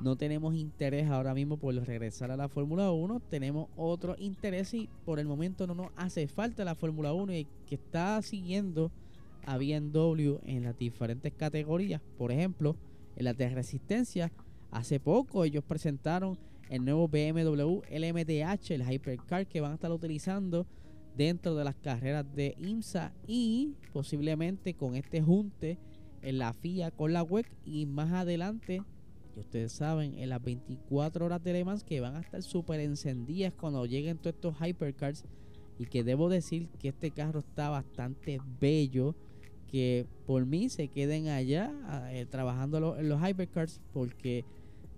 no 0.01 0.15
tenemos 0.15 0.55
interés 0.55 1.09
ahora 1.09 1.33
mismo 1.33 1.57
por 1.57 1.75
regresar 1.75 2.31
a 2.31 2.37
la 2.37 2.49
Fórmula 2.49 2.91
1, 2.91 3.19
tenemos 3.29 3.69
otro 3.75 4.15
interés 4.17 4.73
y 4.73 4.89
por 5.05 5.19
el 5.19 5.27
momento 5.27 5.67
no 5.67 5.75
nos 5.75 5.91
hace 5.95 6.27
falta 6.27 6.65
la 6.65 6.75
Fórmula 6.75 7.13
1 7.13 7.33
y 7.33 7.47
que 7.67 7.75
está 7.75 8.19
siguiendo 8.23 8.91
a 9.45 9.57
BMW 9.57 10.37
en 10.45 10.63
las 10.63 10.77
diferentes 10.77 11.33
categorías. 11.33 12.01
Por 12.17 12.31
ejemplo, 12.31 12.75
en 13.15 13.25
la 13.25 13.33
de 13.33 13.49
resistencia, 13.49 14.31
hace 14.71 14.99
poco 14.99 15.43
ellos 15.43 15.63
presentaron 15.63 16.37
el 16.69 16.83
nuevo 16.85 17.07
BMW 17.07 17.81
LMDH, 17.91 18.71
el 18.71 18.89
Hypercar 18.89 19.45
que 19.45 19.61
van 19.61 19.71
a 19.71 19.75
estar 19.75 19.91
utilizando 19.91 20.65
dentro 21.15 21.55
de 21.55 21.63
las 21.63 21.75
carreras 21.75 22.25
de 22.33 22.55
IMSA 22.57 23.13
y 23.27 23.75
posiblemente 23.91 24.73
con 24.73 24.95
este 24.95 25.21
junte 25.21 25.77
en 26.21 26.37
la 26.37 26.53
FIA 26.53 26.91
con 26.91 27.13
la 27.13 27.23
WEC 27.23 27.47
y 27.65 27.85
más 27.85 28.11
adelante 28.11 28.83
y 29.35 29.39
ustedes 29.39 29.71
saben, 29.71 30.17
en 30.17 30.29
las 30.29 30.43
24 30.43 31.25
horas 31.25 31.43
de 31.43 31.53
Le 31.53 31.63
Mans 31.63 31.83
que 31.83 32.01
van 32.01 32.15
a 32.15 32.19
estar 32.19 32.41
súper 32.41 32.79
encendidas 32.79 33.53
cuando 33.53 33.85
lleguen 33.85 34.17
todos 34.17 34.35
estos 34.35 34.55
hypercars. 34.59 35.25
Y 35.77 35.85
que 35.85 36.03
debo 36.03 36.29
decir 36.29 36.67
que 36.79 36.89
este 36.89 37.11
carro 37.11 37.39
está 37.39 37.69
bastante 37.69 38.39
bello. 38.59 39.15
Que 39.67 40.05
por 40.27 40.45
mí 40.45 40.69
se 40.69 40.89
queden 40.89 41.29
allá 41.29 41.71
eh, 42.11 42.25
trabajando 42.29 42.97
en 42.97 43.07
los 43.07 43.21
hypercars. 43.21 43.81
Porque 43.93 44.43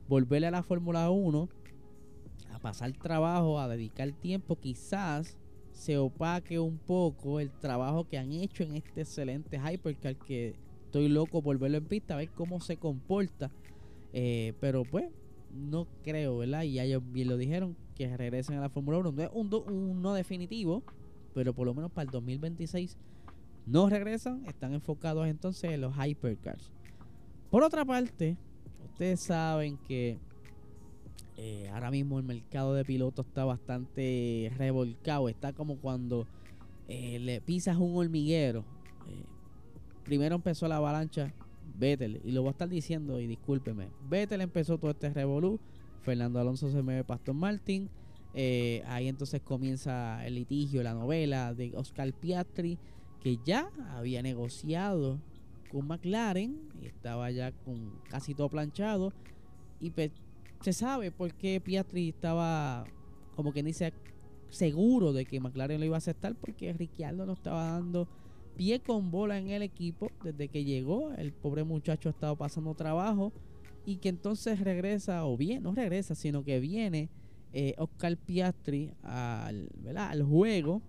volverle 0.08 0.48
a 0.48 0.52
la 0.52 0.64
Fórmula 0.64 1.10
1, 1.10 1.50
a 2.52 2.60
pasar 2.60 2.92
trabajo, 2.94 3.60
a 3.60 3.68
dedicar 3.68 4.12
tiempo, 4.14 4.56
quizás 4.56 5.38
se 5.72 5.98
opaque 5.98 6.60
un 6.60 6.78
poco 6.78 7.40
el 7.40 7.52
trabajo 7.52 8.08
que 8.08 8.18
han 8.18 8.32
hecho 8.32 8.64
en 8.64 8.76
este 8.76 9.02
excelente 9.02 9.58
hypercar. 9.60 10.16
Que 10.16 10.56
estoy 10.94 11.10
loco 11.10 11.42
por 11.42 11.58
verlo 11.58 11.78
en 11.78 11.86
pista, 11.86 12.14
a 12.14 12.18
ver 12.18 12.30
cómo 12.30 12.62
se 12.62 12.78
comporta 12.78 13.50
eh, 14.14 14.54
pero 14.60 14.84
pues, 14.84 15.06
no 15.52 15.88
creo, 16.04 16.38
¿verdad? 16.38 16.62
Y 16.62 16.74
ya 16.74 16.84
ellos 16.84 17.02
bien 17.12 17.30
lo 17.30 17.38
dijeron, 17.38 17.76
que 17.96 18.16
regresen 18.16 18.58
a 18.58 18.62
la 18.62 18.70
Fórmula 18.70 19.00
1. 19.00 19.12
No 19.12 19.24
es 19.24 19.30
un, 19.34 20.02
no 20.04 20.14
definitivo, 20.14 20.84
pero 21.34 21.54
por 21.54 21.66
lo 21.66 21.74
menos 21.74 21.92
para 21.92 22.06
el 22.06 22.12
2026 22.12 22.96
no 23.66 23.90
regresan. 23.90 24.46
Están 24.46 24.74
enfocados 24.74 25.28
entonces 25.28 25.72
en 25.72 25.82
los 25.82 25.96
hypercars. 25.98 26.70
Por 27.50 27.64
otra 27.64 27.84
parte, 27.86 28.38
ustedes 28.86 29.20
saben 29.20 29.78
que 29.88 30.20
eh, 31.38 31.70
ahora 31.74 31.90
mismo 31.90 32.20
el 32.20 32.26
mercado 32.26 32.76
de 32.76 32.86
pilotos 32.86 33.26
está 33.26 33.46
bastante 33.46 34.52
revolcado. 34.58 35.28
Está 35.28 35.54
como 35.54 35.78
cuando 35.78 36.28
eh, 36.88 37.18
le 37.18 37.42
pisas 37.42 37.78
un 37.78 37.98
hormiguero. 37.98 38.64
Primero 40.04 40.36
empezó 40.36 40.68
la 40.68 40.78
avalancha 40.78 41.34
Vettel, 41.76 42.22
y 42.24 42.32
lo 42.32 42.42
voy 42.42 42.50
a 42.50 42.52
estar 42.52 42.70
diciendo 42.70 43.20
y 43.20 43.28
discúlpeme, 43.28 43.90
Vettel 44.10 44.42
empezó 44.42 44.78
todo 44.78 44.92
este 44.92 45.10
revolú, 45.10 45.60
Fernando 46.02 46.40
Alonso 46.40 46.70
se 46.70 46.82
mueve 46.82 47.04
Pastor 47.04 47.34
Martin, 47.34 47.90
eh, 48.34 48.84
ahí 48.88 49.08
entonces 49.08 49.42
comienza 49.42 50.26
el 50.26 50.36
litigio, 50.36 50.84
la 50.84 50.94
novela 50.94 51.54
de 51.54 51.76
Oscar 51.76 52.12
Piastri, 52.14 52.78
que 53.22 53.40
ya 53.46 53.70
había 53.92 54.22
negociado 54.22 55.20
con 55.72 55.88
McLaren, 55.88 56.60
y 56.82 56.86
estaba 56.86 57.32
ya 57.32 57.52
con 57.52 58.00
casi 58.10 58.36
todo 58.36 58.50
planchado, 58.50 59.14
y 59.80 59.90
pues, 59.90 60.12
se 60.62 60.74
sabe 60.74 61.12
por 61.12 61.34
qué 61.34 61.60
Piastri 61.60 62.10
estaba, 62.10 62.86
como 63.36 63.52
quien 63.52 63.66
dice, 63.66 63.94
seguro 64.50 65.14
de 65.14 65.26
que 65.26 65.40
McLaren 65.40 65.80
lo 65.80 65.86
iba 65.86 65.96
a 65.96 65.98
aceptar, 65.98 66.36
porque 66.36 66.72
Ricciardo 66.74 67.26
no 67.26 67.34
estaba 67.34 67.72
dando 67.72 68.08
pie 68.56 68.80
con 68.80 69.12
bola 69.12 69.38
en 69.38 69.50
el 69.50 69.62
equipo 69.62 70.12
desde 70.24 70.48
que 70.48 70.64
llegó. 70.64 71.12
El 71.14 71.32
pobre 71.34 71.64
muchacho 71.64 72.10
ha 72.10 72.12
estado 72.12 72.36
pasando 72.36 72.74
trabajo 72.76 73.34
y 73.86 73.98
que 73.98 74.10
entonces 74.10 74.60
regresa, 74.60 75.26
o 75.26 75.38
bien, 75.38 75.64
no 75.64 75.74
regresa, 75.74 76.16
sino 76.16 76.44
que 76.44 76.60
viene 76.60 77.10
eh, 77.52 77.76
Oscar 77.78 78.18
Piastri 78.18 78.92
al, 79.04 79.70
al 79.96 80.24
juego 80.24 80.82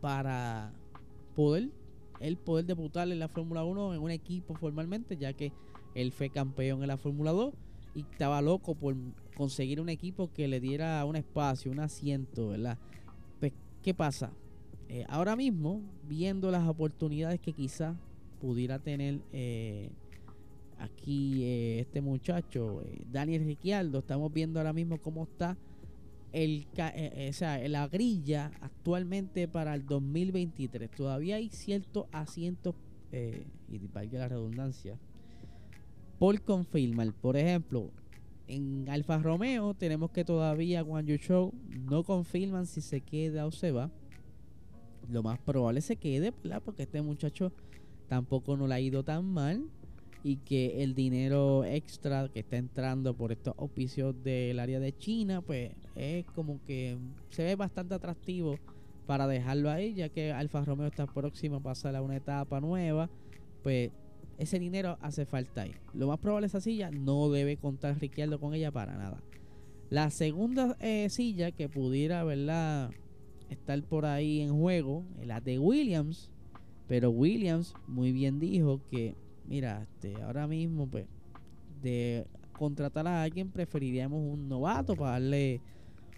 para 0.00 0.72
poder, 1.34 1.70
el 2.20 2.36
poder 2.36 2.64
debutar 2.66 3.10
en 3.10 3.18
la 3.18 3.28
Fórmula 3.28 3.64
1 3.64 3.94
en 3.94 4.00
un 4.00 4.10
equipo 4.10 4.54
formalmente, 4.54 5.16
ya 5.16 5.32
que 5.32 5.52
él 5.94 6.12
fue 6.12 6.30
campeón 6.30 6.82
en 6.82 6.88
la 6.88 6.96
Fórmula 6.96 7.32
2 7.32 7.54
y 7.94 8.00
estaba 8.00 8.42
loco 8.42 8.74
por 8.74 8.96
conseguir 9.36 9.80
un 9.80 9.88
equipo 9.88 10.32
que 10.32 10.48
le 10.48 10.60
diera 10.60 11.04
un 11.04 11.16
espacio, 11.16 11.70
un 11.70 11.80
asiento, 11.80 12.48
¿verdad? 12.48 12.78
Pues, 13.40 13.52
¿qué 13.82 13.94
pasa? 13.94 14.32
Eh, 14.88 15.04
ahora 15.08 15.34
mismo, 15.36 15.82
viendo 16.08 16.50
las 16.50 16.68
oportunidades 16.68 17.40
que 17.40 17.52
quizá 17.52 17.96
pudiera 18.40 18.78
tener 18.78 19.20
eh, 19.32 19.90
aquí 20.78 21.42
eh, 21.44 21.80
este 21.80 22.00
muchacho, 22.00 22.82
Daniel 23.10 23.44
Ricciardo, 23.44 24.00
estamos 24.00 24.32
viendo 24.32 24.60
ahora 24.60 24.72
mismo 24.72 24.98
cómo 24.98 25.24
está 25.24 25.56
el, 26.32 26.66
o 27.28 27.32
sea, 27.32 27.66
la 27.68 27.86
grilla 27.88 28.50
actualmente 28.60 29.48
para 29.48 29.74
el 29.74 29.86
2023. 29.86 30.90
Todavía 30.90 31.36
hay 31.36 31.48
ciertos 31.48 32.06
asientos, 32.12 32.74
y 33.12 33.78
valga 33.92 34.18
la 34.18 34.28
redundancia, 34.28 34.98
por 36.18 36.40
confirmar. 36.42 37.12
Por 37.12 37.36
ejemplo, 37.36 37.90
en 38.48 38.88
Alfa 38.88 39.18
Romeo 39.18 39.74
tenemos 39.74 40.10
que 40.10 40.24
todavía 40.24 40.82
Juan 40.82 41.06
Yu 41.06 41.16
Show 41.16 41.54
no 41.88 42.02
confirman 42.02 42.66
si 42.66 42.80
se 42.80 43.00
queda 43.00 43.46
o 43.46 43.52
se 43.52 43.70
va 43.70 43.90
lo 45.10 45.22
más 45.22 45.38
probable 45.38 45.80
se 45.80 45.96
quede, 45.96 46.32
¿verdad? 46.42 46.62
Porque 46.64 46.84
este 46.84 47.02
muchacho 47.02 47.52
tampoco 48.08 48.56
no 48.56 48.66
le 48.66 48.74
ha 48.74 48.80
ido 48.80 49.02
tan 49.02 49.24
mal 49.24 49.64
y 50.22 50.36
que 50.36 50.82
el 50.82 50.94
dinero 50.94 51.64
extra 51.64 52.28
que 52.28 52.40
está 52.40 52.56
entrando 52.56 53.14
por 53.14 53.30
estos 53.30 53.54
auspicios 53.58 54.14
del 54.24 54.58
área 54.58 54.80
de 54.80 54.96
China, 54.96 55.42
pues 55.42 55.72
es 55.94 56.24
como 56.34 56.64
que 56.64 56.96
se 57.28 57.44
ve 57.44 57.56
bastante 57.56 57.94
atractivo 57.94 58.58
para 59.06 59.26
dejarlo 59.26 59.70
ahí, 59.70 59.94
ya 59.94 60.08
que 60.08 60.32
Alfa 60.32 60.64
Romeo 60.64 60.86
está 60.86 61.06
próximo 61.06 61.56
a 61.56 61.60
pasar 61.60 61.94
a 61.94 62.02
una 62.02 62.16
etapa 62.16 62.60
nueva, 62.60 63.10
pues 63.62 63.90
ese 64.38 64.58
dinero 64.58 64.96
hace 65.02 65.26
falta 65.26 65.62
ahí. 65.62 65.74
Lo 65.92 66.08
más 66.08 66.18
probable 66.18 66.46
esa 66.46 66.60
silla 66.60 66.90
no 66.90 67.30
debe 67.30 67.58
contar 67.58 67.98
Ricciardo 67.98 68.40
con 68.40 68.54
ella 68.54 68.70
para 68.70 68.96
nada. 68.96 69.22
La 69.90 70.10
segunda 70.10 70.76
eh, 70.80 71.08
silla 71.10 71.52
que 71.52 71.68
pudiera, 71.68 72.24
¿verdad? 72.24 72.90
Estar 73.50 73.82
por 73.82 74.06
ahí 74.06 74.40
en 74.40 74.58
juego, 74.58 75.04
la 75.24 75.40
de 75.40 75.58
Williams, 75.58 76.30
pero 76.88 77.10
Williams 77.10 77.74
muy 77.86 78.12
bien 78.12 78.38
dijo 78.38 78.80
que, 78.90 79.14
mira, 79.48 79.82
este, 79.82 80.22
ahora 80.22 80.46
mismo, 80.46 80.86
pues, 80.86 81.06
de 81.82 82.26
contratar 82.52 83.06
a 83.06 83.22
alguien 83.22 83.50
preferiríamos 83.50 84.20
un 84.20 84.48
novato 84.48 84.94
para 84.96 85.12
darle 85.12 85.60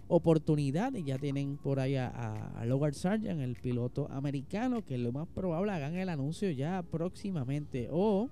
oportunidad. 0.07 0.93
Y 0.93 1.03
ya 1.03 1.17
tienen 1.17 1.57
por 1.57 1.79
ahí 1.79 1.95
a, 1.95 2.07
a, 2.07 2.65
Logan 2.65 2.93
Sargent, 2.93 3.41
el 3.41 3.55
piloto 3.55 4.07
americano, 4.11 4.83
que 4.83 4.97
lo 4.97 5.11
más 5.11 5.27
probable 5.27 5.71
hagan 5.71 5.95
el 5.95 6.09
anuncio 6.09 6.49
ya 6.51 6.83
próximamente. 6.83 7.89
O 7.91 8.29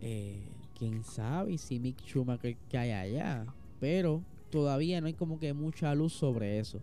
eh, 0.00 0.42
quién 0.78 1.04
sabe 1.04 1.58
si 1.58 1.78
Mick 1.78 1.98
Schumacher 2.04 2.56
cae 2.70 2.94
allá, 2.94 3.46
pero 3.80 4.22
todavía 4.50 5.00
no 5.00 5.06
hay 5.06 5.14
como 5.14 5.38
que 5.38 5.52
mucha 5.52 5.94
luz 5.94 6.12
sobre 6.12 6.58
eso. 6.58 6.80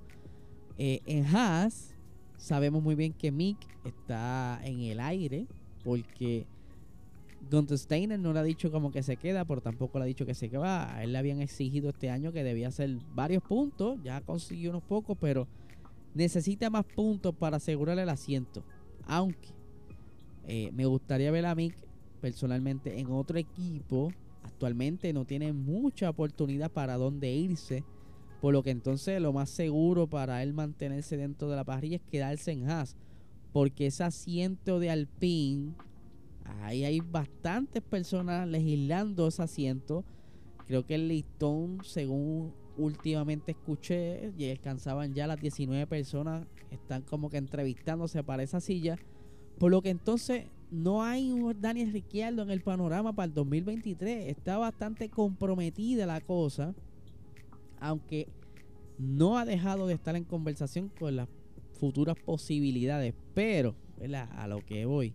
Eh, 0.77 1.01
en 1.05 1.25
Haas 1.25 1.95
sabemos 2.37 2.81
muy 2.81 2.95
bien 2.95 3.13
que 3.13 3.31
Mick 3.31 3.57
está 3.85 4.59
en 4.63 4.79
el 4.81 4.99
aire 4.99 5.45
porque 5.83 6.45
Gunther 7.49 7.77
Steiner 7.77 8.19
no 8.19 8.33
le 8.33 8.39
ha 8.39 8.43
dicho 8.43 8.71
como 8.71 8.91
que 8.91 9.03
se 9.03 9.17
queda, 9.17 9.45
pero 9.45 9.61
tampoco 9.61 9.99
le 9.99 10.03
ha 10.03 10.07
dicho 10.07 10.25
que 10.25 10.33
se 10.33 10.47
va. 10.49 10.95
A 10.95 11.03
él 11.03 11.13
le 11.13 11.17
habían 11.17 11.41
exigido 11.41 11.89
este 11.89 12.09
año 12.09 12.31
que 12.31 12.43
debía 12.43 12.67
hacer 12.67 12.97
varios 13.13 13.43
puntos, 13.43 13.99
ya 14.03 14.21
consiguió 14.21 14.69
unos 14.69 14.83
pocos, 14.83 15.17
pero 15.19 15.47
necesita 16.13 16.69
más 16.69 16.85
puntos 16.85 17.33
para 17.35 17.57
asegurar 17.57 17.97
el 17.97 18.09
asiento. 18.09 18.63
Aunque 19.05 19.49
eh, 20.47 20.71
me 20.73 20.85
gustaría 20.85 21.31
ver 21.31 21.45
a 21.45 21.55
Mick 21.55 21.75
personalmente 22.21 22.99
en 22.99 23.11
otro 23.11 23.37
equipo. 23.37 24.11
Actualmente 24.43 25.13
no 25.13 25.25
tiene 25.25 25.53
mucha 25.53 26.09
oportunidad 26.09 26.71
para 26.71 26.97
dónde 26.97 27.31
irse 27.31 27.83
por 28.41 28.53
lo 28.53 28.63
que 28.63 28.71
entonces 28.71 29.21
lo 29.21 29.31
más 29.31 29.51
seguro 29.51 30.07
para 30.07 30.41
él 30.41 30.53
mantenerse 30.53 31.15
dentro 31.15 31.47
de 31.47 31.55
la 31.55 31.63
parrilla 31.63 31.97
es 31.97 32.01
quedarse 32.01 32.51
en 32.51 32.67
Haas. 32.67 32.97
Porque 33.53 33.85
ese 33.85 34.03
asiento 34.03 34.79
de 34.79 34.89
Alpine, 34.89 35.75
ahí 36.61 36.83
hay 36.83 37.01
bastantes 37.01 37.83
personas 37.83 38.47
legislando 38.47 39.27
ese 39.27 39.43
asiento. 39.43 40.03
Creo 40.65 40.87
que 40.87 40.95
el 40.95 41.07
listón, 41.07 41.81
según 41.83 42.51
últimamente 42.77 43.51
escuché, 43.51 44.33
y 44.35 44.49
alcanzaban 44.49 45.13
ya 45.13 45.27
las 45.27 45.39
19 45.39 45.85
personas, 45.85 46.47
están 46.71 47.03
como 47.03 47.29
que 47.29 47.37
entrevistándose 47.37 48.23
para 48.23 48.41
esa 48.41 48.59
silla. 48.59 48.97
Por 49.59 49.69
lo 49.69 49.83
que 49.83 49.91
entonces 49.91 50.47
no 50.71 51.03
hay 51.03 51.31
un 51.31 51.61
Daniel 51.61 51.93
Ricciardo 51.93 52.41
en 52.41 52.49
el 52.49 52.61
panorama 52.61 53.13
para 53.13 53.25
el 53.27 53.35
2023. 53.35 54.29
Está 54.29 54.57
bastante 54.57 55.09
comprometida 55.09 56.07
la 56.07 56.21
cosa 56.21 56.73
aunque 57.81 58.29
no 58.97 59.37
ha 59.37 59.45
dejado 59.45 59.87
de 59.87 59.95
estar 59.95 60.15
en 60.15 60.23
conversación 60.23 60.89
con 60.97 61.17
la 61.17 61.27
futuras 61.81 62.15
posibilidades. 62.23 63.15
Pero, 63.33 63.75
a 64.37 64.47
lo 64.47 64.63
que 64.63 64.85
voy. 64.85 65.13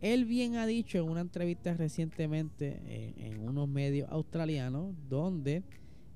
Él 0.00 0.24
bien 0.24 0.56
ha 0.56 0.66
dicho 0.66 0.98
en 0.98 1.04
una 1.04 1.20
entrevista 1.20 1.74
recientemente 1.74 2.80
en 3.18 3.46
unos 3.46 3.68
medios 3.68 4.10
australianos 4.10 4.94
donde 5.08 5.62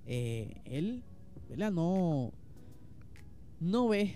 eh, 0.06 0.60
él 0.64 1.02
no, 1.72 2.32
no 3.60 3.88
ve 3.88 4.14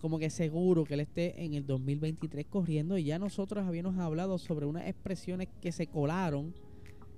como 0.00 0.18
que 0.18 0.30
seguro 0.30 0.84
que 0.84 0.94
él 0.94 1.00
esté 1.00 1.44
en 1.44 1.54
el 1.54 1.66
2023 1.66 2.46
corriendo 2.46 2.96
y 2.98 3.04
ya 3.04 3.18
nosotros 3.18 3.66
habíamos 3.66 3.98
hablado 3.98 4.38
sobre 4.38 4.66
unas 4.66 4.86
expresiones 4.88 5.48
que 5.60 5.72
se 5.72 5.88
colaron 5.88 6.54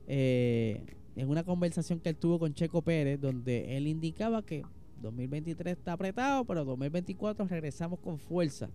eh, 0.08 0.82
en 1.16 1.28
una 1.28 1.44
conversación 1.44 2.00
que 2.00 2.08
él 2.08 2.16
tuvo 2.16 2.38
con 2.38 2.54
Checo 2.54 2.82
Pérez 2.82 3.20
donde 3.20 3.76
él 3.76 3.86
indicaba 3.86 4.42
que 4.42 4.64
2023 5.02 5.78
está 5.78 5.92
apretado 5.92 6.44
pero 6.44 6.64
2024 6.64 7.46
regresamos 7.46 7.98
con 7.98 8.18
fuerza 8.18 8.68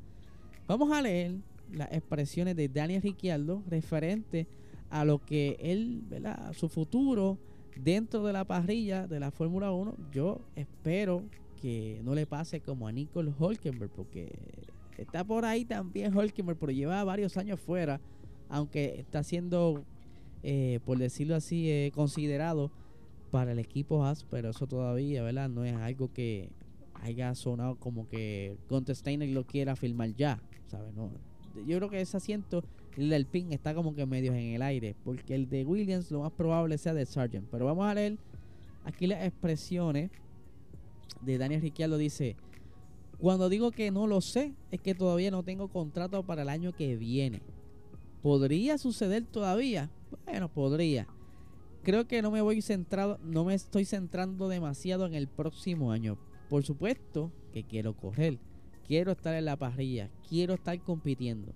vamos 0.68 0.92
a 0.92 1.02
leer 1.02 1.36
las 1.72 1.92
expresiones 1.92 2.56
de 2.56 2.70
Daniel 2.70 3.02
Ricciardo 3.02 3.64
referente 3.70 4.48
a 4.90 5.04
lo 5.04 5.24
que 5.24 5.58
él, 5.60 6.02
¿verdad? 6.08 6.54
su 6.54 6.70
futuro 6.70 7.38
dentro 7.76 8.26
de 8.26 8.34
la 8.34 8.46
parrilla 8.46 9.08
de 9.08 9.20
la 9.20 9.32
Fórmula 9.32 9.72
1 9.72 9.96
yo 10.12 10.40
espero 10.56 11.24
que 11.58 12.00
no 12.04 12.16
le 12.16 12.26
pase 12.26 12.62
como 12.62 12.88
a 12.88 12.92
Nicole 12.92 13.34
Holkenberg, 13.38 13.92
porque 13.92 14.32
está 14.98 15.24
por 15.24 15.46
ahí 15.46 15.66
también 15.66 16.16
Holkenberg, 16.16 16.58
pero 16.58 16.72
lleva 16.72 17.04
varios 17.04 17.38
años 17.38 17.60
fuera, 17.60 18.00
aunque 18.50 19.00
está 19.00 19.24
siendo, 19.24 19.84
eh, 20.50 20.80
por 20.86 20.98
decirlo 20.98 21.36
así, 21.36 21.92
considerado 21.94 22.72
para 23.32 23.52
el 23.52 23.60
equipo 23.60 24.06
Haas, 24.06 24.24
pero 24.30 24.52
eso 24.52 24.66
todavía, 24.66 25.22
¿verdad? 25.22 25.50
No 25.50 25.66
es 25.66 25.76
algo 25.76 26.14
que 26.14 26.50
haya 26.94 27.36
sonado 27.36 27.76
como 27.76 28.08
que 28.08 28.56
Contestainer 28.70 29.28
lo 29.28 29.46
quiera 29.46 29.76
filmar 29.76 30.16
ya, 30.16 30.42
¿sabes? 30.68 30.94
No, 30.94 31.12
yo 31.66 31.78
creo 31.78 31.90
que 31.90 32.00
ese 32.00 32.16
asiento, 32.16 32.64
el 32.96 33.10
del 33.10 33.26
PIN, 33.26 33.52
está 33.52 33.76
como 33.76 33.94
que 33.94 34.06
medio 34.06 34.34
en 34.34 34.56
el 34.56 34.62
aire, 34.62 34.96
porque 35.04 35.36
el 35.36 35.50
de 35.50 35.66
Williams 35.66 36.10
lo 36.12 36.22
más 36.22 36.32
probable 36.32 36.78
sea 36.78 36.94
de 36.94 37.06
Sargent. 37.06 37.50
Pero 37.52 37.66
vamos 37.66 37.86
a 37.86 37.94
leer 37.94 38.18
aquí 38.86 39.06
las 39.06 39.26
expresiones 39.26 40.12
de 41.24 41.38
Daniel 41.38 41.62
Ricciardo 41.62 41.98
dice, 41.98 42.38
cuando 43.20 43.50
digo 43.50 43.72
que 43.72 43.92
no 43.92 44.08
lo 44.08 44.22
sé, 44.22 44.54
es 44.72 44.80
que 44.80 44.96
todavía 44.96 45.30
no 45.30 45.44
tengo 45.44 45.68
contrato 45.68 46.24
para 46.24 46.44
el 46.44 46.50
año 46.50 46.72
que 46.72 46.96
viene. 46.96 47.42
¿Podría 48.22 48.78
suceder 48.78 49.26
todavía? 49.26 49.90
Bueno, 50.26 50.50
podría. 50.50 51.08
Creo 51.84 52.08
que 52.08 52.22
no 52.22 52.32
me 52.32 52.42
voy 52.42 52.62
centrado, 52.62 53.18
no 53.24 53.46
me 53.46 53.54
estoy 53.54 53.86
centrando 53.86 54.50
demasiado 54.50 55.06
en 55.06 55.14
el 55.14 55.28
próximo 55.28 55.92
año. 55.92 56.18
Por 56.50 56.64
supuesto 56.64 57.32
que 57.54 57.64
quiero 57.64 57.96
correr, 57.96 58.40
quiero 58.86 59.12
estar 59.12 59.34
en 59.36 59.46
la 59.46 59.56
parrilla, 59.56 60.10
quiero 60.28 60.56
estar 60.56 60.78
compitiendo. 60.82 61.54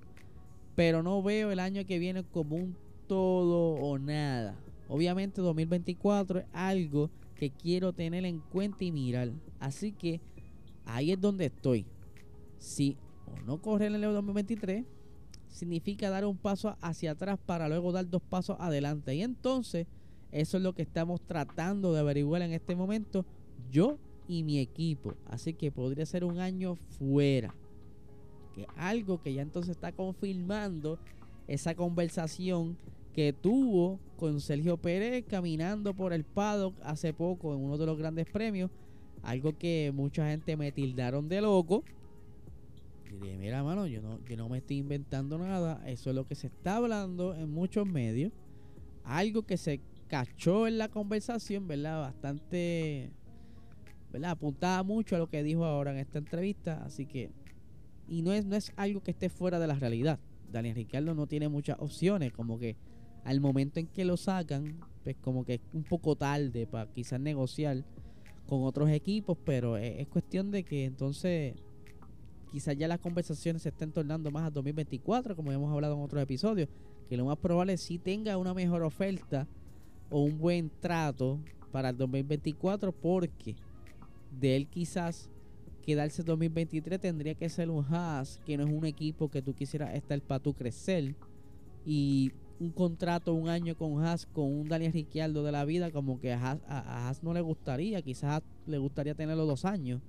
Pero 0.75 1.03
no 1.03 1.21
veo 1.21 1.51
el 1.51 1.59
año 1.59 1.85
que 1.85 1.99
viene 1.99 2.23
como 2.23 2.55
un 2.55 2.77
todo 3.07 3.73
o 3.73 3.99
nada. 3.99 4.57
Obviamente 4.87 5.41
2024 5.41 6.39
es 6.39 6.45
algo 6.53 7.09
que 7.35 7.49
quiero 7.49 7.91
tener 7.91 8.25
en 8.25 8.39
cuenta 8.39 8.83
y 8.83 8.91
mirar. 8.91 9.31
Así 9.59 9.91
que 9.91 10.21
ahí 10.85 11.11
es 11.11 11.19
donde 11.19 11.45
estoy. 11.47 11.85
Si 12.57 12.97
o 13.25 13.41
no 13.45 13.61
correr 13.61 13.89
en 13.89 14.03
el 14.03 14.13
2023, 14.13 14.85
significa 15.51 16.09
dar 16.09 16.25
un 16.25 16.37
paso 16.37 16.75
hacia 16.81 17.11
atrás 17.11 17.37
para 17.45 17.69
luego 17.69 17.91
dar 17.91 18.09
dos 18.09 18.21
pasos 18.21 18.57
adelante. 18.59 19.13
Y 19.15 19.21
entonces, 19.21 19.87
eso 20.31 20.57
es 20.57 20.63
lo 20.63 20.73
que 20.73 20.81
estamos 20.81 21.21
tratando 21.21 21.93
de 21.93 21.99
averiguar 21.99 22.41
en 22.41 22.53
este 22.53 22.75
momento, 22.75 23.25
yo 23.69 23.97
y 24.27 24.43
mi 24.43 24.59
equipo. 24.59 25.13
Así 25.27 25.53
que 25.53 25.71
podría 25.71 26.05
ser 26.05 26.23
un 26.23 26.39
año 26.39 26.75
fuera. 26.97 27.53
Que 28.55 28.65
algo 28.75 29.21
que 29.21 29.33
ya 29.33 29.41
entonces 29.41 29.71
está 29.71 29.91
confirmando 29.91 30.97
esa 31.47 31.75
conversación 31.75 32.77
que 33.13 33.33
tuvo 33.33 33.99
con 34.17 34.39
Sergio 34.39 34.77
Pérez 34.77 35.25
caminando 35.27 35.93
por 35.93 36.13
el 36.13 36.23
paddock 36.23 36.75
hace 36.83 37.13
poco 37.13 37.53
en 37.53 37.61
uno 37.61 37.77
de 37.77 37.85
los 37.85 37.97
grandes 37.97 38.25
premios. 38.25 38.71
Algo 39.23 39.57
que 39.57 39.91
mucha 39.93 40.29
gente 40.29 40.55
me 40.55 40.71
tildaron 40.71 41.27
de 41.27 41.41
loco. 41.41 41.83
Dije, 43.19 43.37
mira, 43.37 43.63
mano, 43.63 43.87
yo 43.87 44.01
no, 44.01 44.23
yo 44.25 44.37
no 44.37 44.47
me 44.49 44.59
estoy 44.59 44.77
inventando 44.77 45.37
nada. 45.37 45.81
Eso 45.87 46.09
es 46.09 46.15
lo 46.15 46.27
que 46.27 46.35
se 46.35 46.47
está 46.47 46.77
hablando 46.77 47.35
en 47.35 47.51
muchos 47.51 47.85
medios. 47.85 48.31
Algo 49.03 49.43
que 49.43 49.57
se 49.57 49.81
cachó 50.07 50.67
en 50.67 50.77
la 50.77 50.89
conversación, 50.89 51.67
¿verdad? 51.67 52.01
Bastante, 52.01 53.11
¿verdad? 54.11 54.31
Apuntaba 54.31 54.83
mucho 54.83 55.15
a 55.15 55.19
lo 55.19 55.29
que 55.29 55.43
dijo 55.43 55.65
ahora 55.65 55.91
en 55.91 55.97
esta 55.97 56.19
entrevista. 56.19 56.83
Así 56.83 57.05
que, 57.05 57.31
y 58.07 58.21
no 58.21 58.31
es, 58.33 58.45
no 58.45 58.55
es 58.55 58.71
algo 58.75 59.01
que 59.01 59.11
esté 59.11 59.29
fuera 59.29 59.59
de 59.59 59.67
la 59.67 59.75
realidad. 59.75 60.19
Daniel 60.51 60.75
Ricardo 60.75 61.13
no 61.13 61.27
tiene 61.27 61.49
muchas 61.49 61.77
opciones, 61.79 62.33
como 62.33 62.59
que 62.59 62.75
al 63.23 63.39
momento 63.39 63.79
en 63.79 63.87
que 63.87 64.05
lo 64.05 64.17
sacan, 64.17 64.79
pues 65.03 65.15
como 65.21 65.45
que 65.45 65.55
es 65.55 65.61
un 65.73 65.83
poco 65.83 66.15
tarde 66.15 66.67
para 66.67 66.91
quizás 66.91 67.19
negociar 67.19 67.83
con 68.47 68.63
otros 68.63 68.89
equipos, 68.89 69.37
pero 69.45 69.77
es, 69.77 70.07
cuestión 70.07 70.51
de 70.51 70.63
que 70.63 70.85
entonces 70.85 71.55
quizás 72.51 72.77
ya 72.77 72.87
las 72.87 72.99
conversaciones 72.99 73.61
se 73.61 73.69
estén 73.69 73.91
tornando 73.91 74.29
más 74.31 74.43
a 74.43 74.51
2024, 74.51 75.35
como 75.35 75.51
hemos 75.51 75.71
hablado 75.71 75.95
en 75.95 76.01
otros 76.01 76.21
episodios, 76.21 76.69
que 77.09 77.17
lo 77.17 77.25
más 77.25 77.37
probable 77.37 77.73
es 77.73 77.81
si 77.81 77.97
tenga 77.97 78.37
una 78.37 78.53
mejor 78.53 78.83
oferta 78.83 79.47
o 80.09 80.21
un 80.21 80.37
buen 80.37 80.71
trato 80.79 81.39
para 81.71 81.89
el 81.89 81.97
2024, 81.97 82.91
porque 82.91 83.55
de 84.39 84.55
él 84.55 84.67
quizás 84.67 85.29
quedarse 85.81 86.23
2023 86.23 86.99
tendría 86.99 87.35
que 87.35 87.49
ser 87.49 87.69
un 87.69 87.83
Haas, 87.83 88.39
que 88.45 88.57
no 88.57 88.63
es 88.63 88.69
un 88.71 88.85
equipo 88.85 89.29
que 89.29 89.41
tú 89.41 89.53
quisieras 89.53 89.95
estar 89.95 90.21
para 90.21 90.39
tu 90.39 90.53
crecer. 90.53 91.15
Y 91.85 92.31
un 92.59 92.69
contrato 92.69 93.33
un 93.33 93.49
año 93.49 93.75
con 93.75 94.03
Haas, 94.03 94.27
con 94.27 94.45
un 94.45 94.69
Daniel 94.69 94.93
Ricciardo 94.93 95.43
de 95.43 95.51
la 95.51 95.65
vida, 95.65 95.91
como 95.91 96.19
que 96.19 96.33
a 96.33 96.59
Haas, 96.67 97.23
no 97.23 97.33
le 97.33 97.41
gustaría, 97.41 98.01
quizás 98.01 98.43
le 98.67 98.77
gustaría 98.77 99.15
tenerlo 99.15 99.45
dos 99.45 99.65
años. 99.65 100.01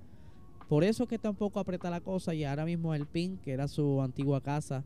Por 0.67 0.83
eso 0.83 1.07
que 1.07 1.19
tampoco 1.19 1.59
aprieta 1.59 1.89
la 1.89 2.01
cosa 2.01 2.33
y 2.33 2.43
ahora 2.43 2.65
mismo 2.65 2.95
el 2.95 3.05
PIN, 3.05 3.37
que 3.37 3.51
era 3.51 3.67
su 3.67 4.01
antigua 4.01 4.41
casa 4.41 4.83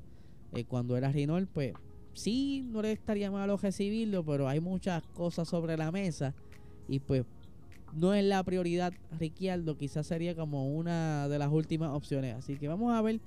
eh, 0.54 0.66
cuando 0.66 0.98
era 0.98 1.12
Renault, 1.12 1.50
pues 1.54 1.74
sí, 2.14 2.66
no 2.68 2.82
le 2.82 2.92
estaría 2.92 3.32
malo 3.32 3.58
recibirlo, 3.58 4.24
pero 4.26 4.48
hay 4.48 4.60
muchas 4.60 5.04
cosas 5.14 5.48
sobre 5.48 5.78
la 5.78 5.92
mesa 5.92 6.34
y 6.88 7.00
pues 7.00 7.26
no 7.94 8.14
es 8.14 8.24
la 8.24 8.44
prioridad 8.44 8.94
Ricciardo, 9.20 9.78
quizás 9.78 10.08
sería 10.08 10.36
como 10.36 10.76
una 10.76 11.28
de 11.28 11.40
las 11.40 11.52
últimas 11.52 11.92
opciones. 11.92 12.36
Así 12.36 12.58
que 12.58 12.68
vamos 12.68 12.94
a 12.94 13.02
ver 13.02 13.20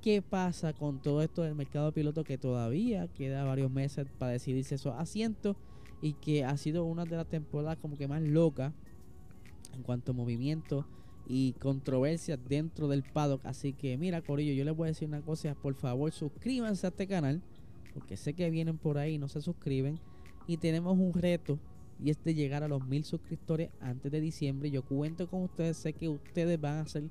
qué 0.00 0.22
pasa 0.22 0.72
con 0.72 1.00
todo 1.00 1.22
esto 1.22 1.42
del 1.42 1.54
mercado 1.54 1.86
de 1.86 1.92
piloto 1.92 2.24
que 2.24 2.38
todavía 2.38 3.08
queda 3.08 3.44
varios 3.44 3.70
meses 3.70 4.06
para 4.18 4.32
decidirse 4.32 4.76
esos 4.76 4.94
asientos 4.96 5.56
y 6.00 6.14
que 6.14 6.44
ha 6.44 6.56
sido 6.56 6.84
una 6.84 7.04
de 7.04 7.16
las 7.16 7.26
temporadas 7.26 7.76
como 7.78 7.98
que 7.98 8.08
más 8.08 8.22
loca 8.22 8.72
en 9.74 9.82
cuanto 9.82 10.12
a 10.12 10.14
movimiento 10.14 10.86
y 11.32 11.52
controversias 11.52 12.40
dentro 12.48 12.88
del 12.88 13.04
paddock. 13.04 13.46
Así 13.46 13.72
que 13.72 13.96
mira, 13.96 14.20
Corillo, 14.20 14.52
yo 14.52 14.64
les 14.64 14.76
voy 14.76 14.86
a 14.86 14.90
decir 14.90 15.06
una 15.06 15.20
cosa, 15.20 15.54
por 15.54 15.74
favor 15.74 16.10
suscríbanse 16.10 16.88
a 16.88 16.90
este 16.90 17.06
canal, 17.06 17.40
porque 17.94 18.16
sé 18.16 18.34
que 18.34 18.50
vienen 18.50 18.78
por 18.78 18.98
ahí 18.98 19.14
y 19.14 19.18
no 19.18 19.28
se 19.28 19.40
suscriben. 19.40 20.00
Y 20.48 20.56
tenemos 20.56 20.98
un 20.98 21.14
reto 21.14 21.60
y 22.02 22.10
es 22.10 22.22
de 22.24 22.34
llegar 22.34 22.64
a 22.64 22.68
los 22.68 22.84
mil 22.84 23.04
suscriptores 23.04 23.70
antes 23.80 24.10
de 24.10 24.20
diciembre. 24.20 24.72
Yo 24.72 24.82
cuento 24.82 25.28
con 25.28 25.44
ustedes, 25.44 25.76
sé 25.76 25.92
que 25.92 26.08
ustedes 26.08 26.60
van 26.60 26.78
a 26.78 26.80
hacer 26.80 27.04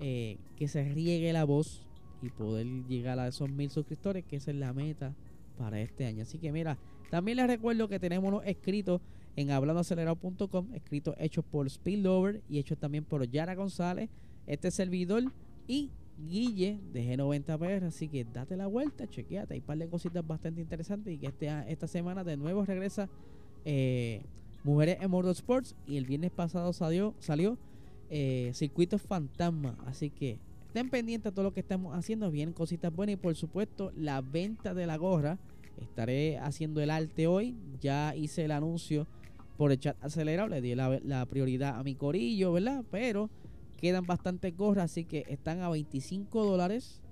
eh, 0.00 0.38
que 0.56 0.66
se 0.66 0.82
riegue 0.82 1.32
la 1.32 1.44
voz 1.44 1.86
y 2.22 2.30
poder 2.30 2.66
llegar 2.88 3.20
a 3.20 3.28
esos 3.28 3.50
mil 3.50 3.70
suscriptores, 3.70 4.24
que 4.24 4.36
esa 4.36 4.50
es 4.50 4.56
la 4.56 4.72
meta 4.72 5.14
para 5.56 5.80
este 5.80 6.06
año. 6.06 6.22
Así 6.22 6.38
que 6.38 6.50
mira, 6.50 6.76
también 7.08 7.36
les 7.36 7.46
recuerdo 7.46 7.88
que 7.88 8.00
tenemos 8.00 8.32
los 8.32 8.44
escritos 8.44 9.00
en 9.40 9.50
hablandoacelerado.com, 9.50 10.74
escritos 10.74 11.14
hechos 11.18 11.44
por 11.44 11.68
Spillover 11.68 12.42
y 12.48 12.58
hechos 12.58 12.78
también 12.78 13.04
por 13.04 13.28
Yara 13.28 13.54
González, 13.54 14.10
este 14.46 14.70
servidor 14.70 15.24
y 15.66 15.90
Guille 16.28 16.78
de 16.92 17.16
G90PR. 17.16 17.84
Así 17.84 18.08
que 18.08 18.24
date 18.24 18.56
la 18.56 18.66
vuelta, 18.66 19.08
chequeate, 19.08 19.54
hay 19.54 19.60
un 19.60 19.66
par 19.66 19.78
de 19.78 19.88
cositas 19.88 20.26
bastante 20.26 20.60
interesantes 20.60 21.14
y 21.14 21.18
que 21.18 21.28
este, 21.28 21.48
esta 21.68 21.86
semana 21.86 22.24
de 22.24 22.36
nuevo 22.36 22.64
regresa 22.64 23.08
eh, 23.64 24.22
Mujeres 24.62 24.98
en 25.00 25.10
Motorsports 25.10 25.74
y 25.86 25.96
el 25.96 26.04
viernes 26.04 26.30
pasado 26.30 26.72
salió, 26.72 27.14
salió 27.18 27.56
eh, 28.10 28.50
Circuitos 28.54 29.00
Fantasma. 29.02 29.76
Así 29.86 30.10
que 30.10 30.38
Estén 30.70 30.88
pendientes 30.88 31.32
de 31.32 31.34
todo 31.34 31.42
lo 31.42 31.52
que 31.52 31.58
estamos 31.58 31.98
haciendo. 31.98 32.30
Vienen 32.30 32.54
cositas 32.54 32.94
buenas 32.94 33.14
y 33.14 33.16
por 33.16 33.34
supuesto 33.34 33.90
la 33.96 34.20
venta 34.20 34.72
de 34.72 34.86
la 34.86 34.96
gorra. 34.96 35.36
Estaré 35.80 36.38
haciendo 36.38 36.80
el 36.80 36.90
arte 36.90 37.26
hoy. 37.26 37.56
Ya 37.80 38.14
hice 38.14 38.44
el 38.44 38.52
anuncio 38.52 39.08
por 39.60 39.72
el 39.72 39.78
chat 39.78 40.02
acelerado. 40.02 40.48
Le 40.48 40.62
di 40.62 40.74
la, 40.74 41.26
prioridad 41.26 41.78
a 41.78 41.82
mi 41.82 41.94
corillo, 41.94 42.54
¿verdad? 42.54 42.82
Pero 42.90 43.28
quedan 43.76 44.06
bastantes 44.06 44.56
gorras, 44.56 44.86
así 44.86 45.04
que 45.04 45.26
están 45.28 45.60
a 45.60 45.68
25 45.68 46.46
dólares. 46.46 47.02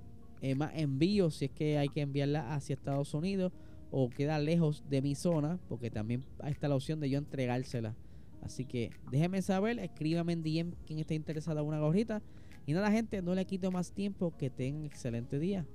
Eh, 0.41 0.55
más 0.55 0.73
envío 0.75 1.31
si 1.31 1.45
es 1.45 1.51
que 1.51 1.77
hay 1.77 1.91
que 1.91 2.01
enviarla 2.01 2.55
hacia 2.55 2.73
Estados 2.73 3.13
Unidos 3.13 3.53
o 3.91 4.09
queda 4.09 4.39
lejos 4.39 4.83
de 4.89 5.03
mi 5.03 5.15
zona, 5.15 5.59
porque 5.69 5.91
también 5.91 6.25
está 6.47 6.69
la 6.69 6.77
opción 6.77 7.01
de 7.01 7.11
yo 7.11 7.19
entregársela. 7.19 7.95
Así 8.41 8.65
que 8.65 8.93
déjenme 9.11 9.43
saber, 9.43 9.79
escríbame 9.79 10.33
en 10.33 10.43
DM 10.43 10.73
quien 10.87 11.01
esté 11.01 11.17
interesado 11.17 11.61
en 11.61 11.67
una 11.67 11.81
gorrita 11.81 12.23
Y 12.65 12.73
nada, 12.73 12.91
gente, 12.91 13.21
no 13.21 13.35
le 13.35 13.45
quito 13.45 13.71
más 13.71 13.93
tiempo. 13.93 14.33
Que 14.39 14.49
tengan 14.49 14.87
excelente 14.87 15.39
día. 15.39 15.67